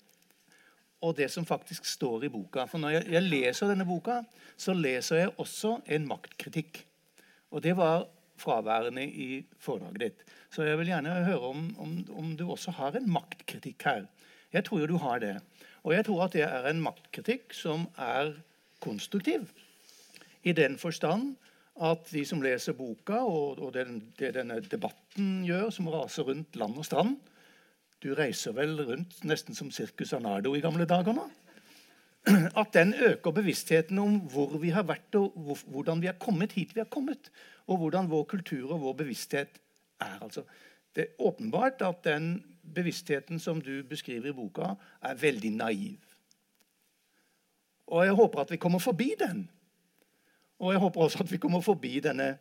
[1.01, 2.67] og det som faktisk står i boka.
[2.69, 4.21] For når jeg, jeg, leser denne boka,
[4.61, 6.83] så leser jeg også en maktkritikk.
[7.51, 8.05] Og det var
[8.41, 10.25] fraværende i foredraget ditt.
[10.53, 14.07] Så jeg vil gjerne høre om, om, om, du også har en maktkritikk her.
[14.53, 15.37] Jeg tror jo du har det.
[15.85, 18.35] Og jeg tror at det er en maktkritikk som er
[18.81, 19.49] konstruktiv.
[20.45, 21.37] I den forstand
[21.81, 23.87] at de som leser boka, og, og det,
[24.19, 27.17] det denne debatten gjør, som raser rundt land og strand,
[28.03, 31.27] du reiser vel rundt nesten som Circus Arnardo i gamle dager nå?
[32.61, 35.37] At den øker bevisstheten om hvor vi har vært, og
[35.67, 37.31] hvordan vi har kommet hit vi har kommet.
[37.67, 39.61] Og hvordan vår kultur og vår bevissthet
[40.01, 40.19] er.
[40.21, 40.45] Altså,
[40.97, 42.43] det er åpenbart at den
[42.75, 45.99] bevisstheten som du beskriver i boka, er veldig naiv.
[47.87, 49.49] Og jeg håper at vi kommer forbi den.
[50.59, 52.39] Og jeg håper også at vi kommer forbi denne,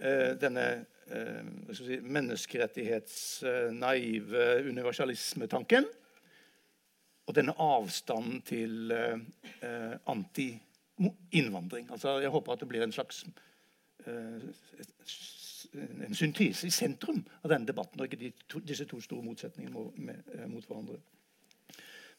[0.00, 5.84] uh, denne uh, si, menneskerettighetsnaive universalismetanken.
[7.26, 8.92] Og denne avstanden til
[10.10, 11.90] anti-innvandring.
[11.94, 13.26] Altså, jeg håper at det blir en slags
[16.02, 19.72] en syntese i sentrum av denne debatten, og ikke de to, disse to store motsetningene
[19.72, 19.94] mot,
[20.50, 20.96] mot hverandre.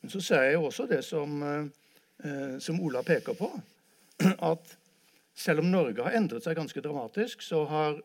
[0.03, 3.47] Men så ser jeg også det som, eh, som Ola peker på,
[4.51, 4.73] at
[5.33, 8.01] selv om Norge har endret seg ganske dramatisk, så har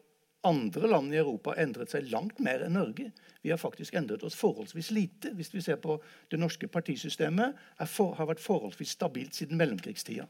[0.47, 3.11] andre land i Europa endret seg langt mer enn Norge.
[3.43, 5.33] Vi har faktisk endret oss forholdsvis lite.
[5.35, 5.99] Hvis vi ser på
[6.31, 10.29] Det norske partisystemet for, har vært forholdsvis stabilt siden mellomkrigstida.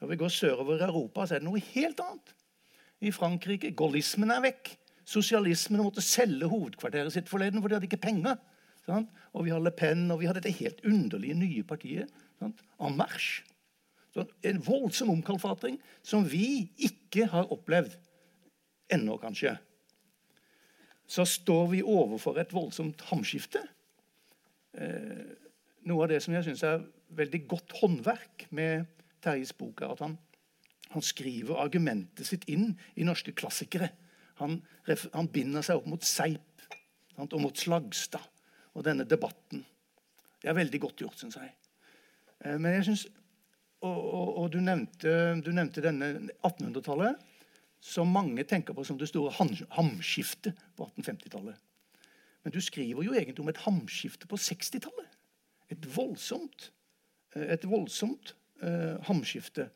[0.00, 2.34] Når vi går sørover i Europa, så er det noe helt annet.
[3.00, 4.74] I Frankrike gaullismen er vekk.
[5.06, 8.36] Sosialismen måtte selge hovedkvarteret sitt forleden, for de hadde ikke penger.
[8.86, 9.10] Sant?
[9.32, 12.12] Og vi har Le Pen, og vi har dette helt underlige nye partiet.
[12.40, 12.60] Sant?
[12.82, 13.44] En marche.
[14.12, 17.96] Så en voldsom omkalfatring som vi ikke har opplevd
[18.92, 19.56] ennå, kanskje.
[21.06, 23.62] Så står vi overfor et voldsomt hamskifte.
[24.74, 25.26] Eh,
[25.86, 26.84] noe av det som jeg syns er
[27.16, 28.88] veldig godt håndverk med
[29.22, 30.16] Terjes bok, er at han,
[30.92, 33.92] han skriver argumentet sitt inn i norske klassikere.
[34.42, 34.58] Han,
[35.14, 36.66] han binder seg opp mot Seip
[37.16, 38.26] sant, og mot Slagstad
[38.76, 39.62] og denne debatten.
[40.42, 41.54] Det er veldig godt gjort, syns jeg.
[42.44, 43.06] Eh, men jeg synes,
[43.84, 45.10] Og, og, og du, nevnte,
[45.44, 46.06] du, nevnte, denne
[46.40, 47.18] 1800-tallet,
[47.80, 49.32] som mange tenker på som det store
[49.76, 51.58] hamskiftet på 1850-tallet.
[52.44, 55.08] Men du skriver jo egentlig om et hamskifte på 60-tallet.
[55.70, 56.70] Et voldsomt,
[57.34, 59.68] eh, et voldsomt uh, hamskifte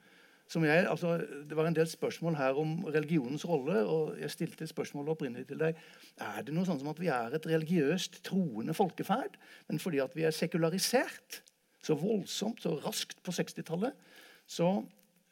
[0.59, 3.86] jeg, altså, det var en del spørsmål her om religionens rolle.
[3.86, 5.76] og Jeg stilte spørsmålet opprinnelig til deg.
[6.18, 9.38] Er det noe sånn som at vi er et religiøst troende folkeferd,
[9.68, 11.42] men fordi at vi er sekularisert
[11.82, 13.94] så voldsomt, så raskt på 60-tallet,
[14.46, 14.82] så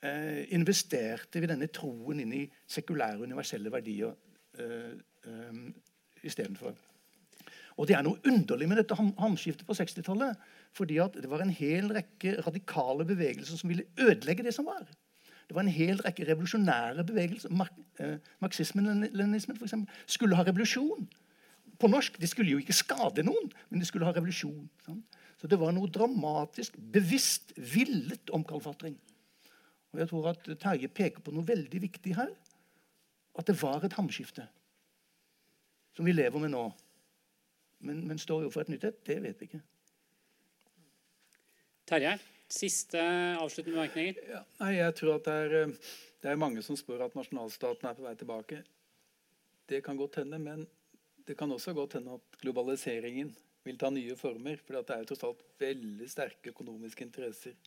[0.03, 4.15] eh, investerte vi denne troen inn i sekulære, universelle verdier
[4.59, 4.95] eh,
[5.27, 5.65] eh,
[6.23, 6.77] istedenfor.
[7.79, 10.39] Og det er noe underlig med dette hamskiftet på 60-tallet.
[10.73, 14.85] fordi det var en hel rekke radikale bevegelser som ville ødelegge det som var.
[15.49, 17.51] Det var en hel rekke revolusjonære bevegelser.
[17.51, 19.75] Mark, eh, Marxismen-leninismen f.eks.
[20.07, 21.09] skulle ha revolusjon.
[21.79, 22.21] På norsk.
[22.21, 24.69] De skulle jo ikke skade noen, men de skulle ha revolusjon.
[24.85, 25.03] Sånn.
[25.41, 28.99] Så det var noe dramatisk, bevisst, villet omkalfatring.
[29.93, 32.33] Og jeg tror at Terje peker på noe veldig viktig her.
[33.39, 34.47] At det var et hamskifte
[35.99, 36.63] som vi lever med nå.
[37.83, 38.99] Men, men står jo for et nytt et?
[39.07, 39.59] Det vet vi ikke.
[41.91, 42.13] Terje?
[42.49, 43.01] Siste
[43.37, 44.21] avsluttende bemerkninger?
[44.31, 45.91] Ja, nei, jeg tror at det er, eh,
[46.23, 48.61] det er, mange som spør at nasjonalstaten er på vei tilbake.
[49.69, 50.63] Det kan godt hende, men
[51.27, 53.35] det kan også godt hende at globaliseringen
[53.67, 54.63] vil ta nye former.
[54.63, 57.59] For det er jo tross alt veldig sterke økonomiske interesser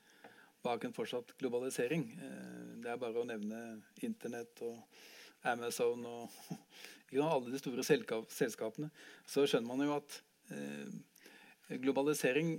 [0.64, 2.06] bak en fortsatt globalisering.
[2.18, 4.82] Eh, det er bare å nevne Internett og
[5.52, 6.52] Amazon og
[7.34, 8.92] alle de store selskapene.
[9.28, 10.20] Så skjønner man jo at
[10.54, 12.58] eh, globalisering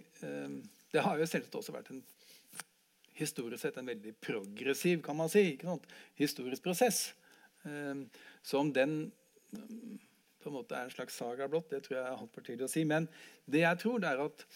[0.92, 2.02] det har jo selvsagt også vært en
[3.16, 5.58] historisk sett en veldig progressiv kan man si,
[6.16, 7.00] historisk prosess.
[8.42, 8.94] Så om den
[10.42, 12.72] på en måte er en slags saga blått, det tror jeg er altfor tidlig å
[12.72, 12.84] si.
[12.88, 13.06] Men
[13.50, 14.46] det jeg tror, det er at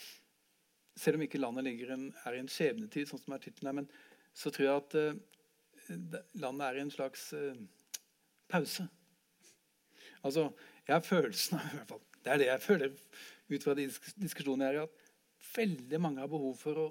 [0.96, 3.88] selv om ikke landet en, er i en skjebnetid, sånn som er tittelen her, men
[4.36, 7.56] så tror jeg at uh, landet er i en slags uh,
[8.50, 8.86] pause.
[10.24, 10.48] Altså,
[10.86, 12.94] jeg har følelsen av i hvert fall, Det er det jeg føler
[13.48, 13.84] ut fra de
[14.18, 14.94] diskusjonene jeg har
[15.56, 16.86] veldig mange har behov for å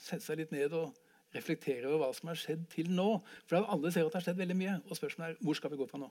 [0.00, 0.94] sette seg litt ned og
[1.34, 3.08] reflektere over hva som har skjedd til nå.
[3.48, 4.76] For alle ser at det har skjedd veldig mye.
[4.86, 6.10] Og spørsmålet er hvor skal vi gå fra nå?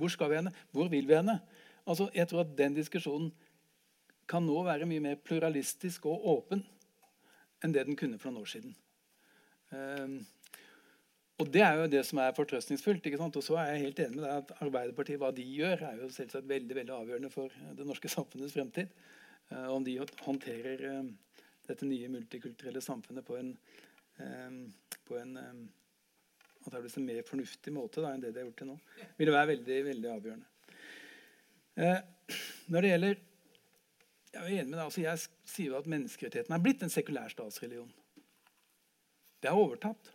[0.00, 0.52] Hvor skal vi henne?
[0.72, 1.38] Hvor vil vi henne?
[1.86, 3.30] Altså, jeg tror at den diskusjonen
[4.32, 6.64] kan nå være mye mer pluralistisk og åpen
[7.62, 8.72] enn det den kunne for noen år siden.
[9.72, 10.22] Um,
[11.42, 13.06] og Det er jo det som er fortrøstningsfullt.
[13.06, 13.36] ikke sant?
[13.36, 16.10] Og så er jeg helt enig med deg at Arbeiderpartiet, hva de gjør, er jo
[16.12, 18.92] selvsagt veldig veldig avgjørende for det norske samfunnets fremtid.
[19.50, 21.08] Eh, om de håndterer eh,
[21.66, 23.56] dette nye multikulturelle samfunnet på en,
[24.22, 24.60] eh,
[25.08, 28.78] på en antakeligvis en mer fornuftig måte da, enn det de har gjort til nå,
[29.18, 30.48] vil det være veldig, veldig avgjørende.
[32.68, 33.20] når det gjelder
[34.32, 35.20] Jeg er enig med deg, altså jeg
[35.52, 37.90] sier jo at menneskerettighetene er blitt en sekulær statsreligion.
[39.42, 40.12] Det er overtatt.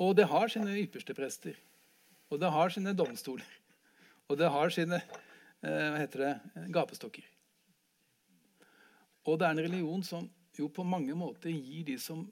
[0.00, 1.56] Og det har sine ypperste prester.
[2.28, 3.48] Og det har sine domstoler.
[4.28, 5.00] Og det har sine
[5.60, 6.34] hva heter det,
[6.72, 7.24] gapestokker.
[9.28, 12.24] Og det er en religion som jo på mange måter gir de som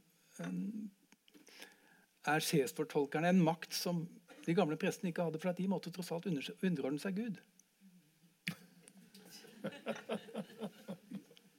[2.29, 4.07] er sjefsfortolkerne, en makt som
[4.47, 7.41] de gamle prestene ikke hadde, for at de måtte tross alt underordne seg Gud.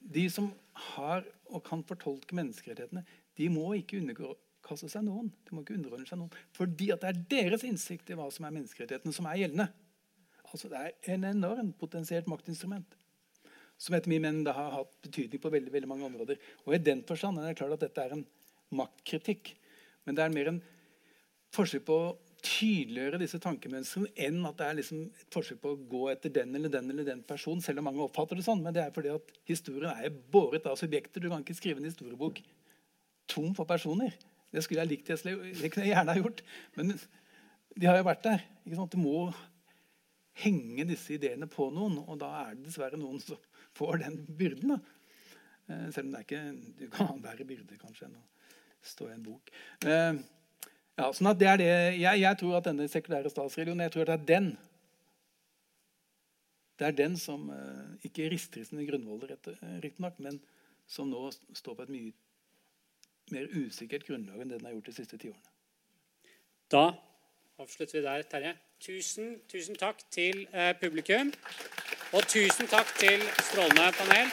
[0.10, 0.50] De som
[0.94, 3.04] har og kan fortolke menneskerettighetene,
[3.38, 5.30] de må ikke underkaste seg noen.
[5.46, 6.34] De må ikke underordne seg noen.
[6.56, 9.70] Fordi det er deres innsikt i hva som er menneskerettighetene, som er gjeldende.
[10.50, 12.98] Altså Det er en enormt potensielt maktinstrument.
[13.80, 16.42] Som etter min mening har hatt betydning på veldig, veldig mange områder.
[16.66, 18.26] Og i den forstand er det klart at dette er en
[18.76, 19.54] maktkritikk.
[20.06, 20.60] Men det er mer en
[21.56, 22.00] forskjell på
[22.46, 26.56] tydeliggjøre disse tankemønstrene enn at det er liksom et forsøk på å gå etter den
[26.56, 28.64] eller den eller den personen, selv om mange oppfatter det sånn.
[28.66, 31.22] Men det er fordi at historien er båret av subjekter.
[31.24, 32.42] Du kan ikke skrive en historiebok
[33.30, 34.16] tom for personer.
[34.50, 36.44] Det skulle jeg likt det kunne jeg gjerne ha gjort.
[36.78, 36.96] Men
[37.76, 38.46] de har jo vært der.
[38.66, 39.28] Du må
[40.40, 43.40] henge disse ideene på noen, og da er det dessverre noen som
[43.78, 44.76] får den byrden.
[44.76, 44.80] da.
[45.70, 48.26] Eh, selv om det er ikke Du kan verre byrde kanskje enn å
[48.82, 49.52] stå i en bok.
[51.00, 51.70] Eh, ja, sånn at det er det,
[52.00, 54.50] jeg, jeg tror at denne sekulære statsreligionen jeg tror at det er den
[56.80, 59.34] det er den som uh, ikke rister i sine grunnvoller,
[59.84, 60.38] riktignok, men
[60.88, 62.14] som nå står på et mye
[63.36, 65.52] mer usikkert grunnlag enn det den har gjort de siste tiårene.
[66.72, 66.86] Da
[67.60, 68.56] avslutter vi der, Terje.
[68.80, 71.36] Tusen, tusen takk til uh, publikum.
[72.16, 74.32] Og tusen takk til strålende panel.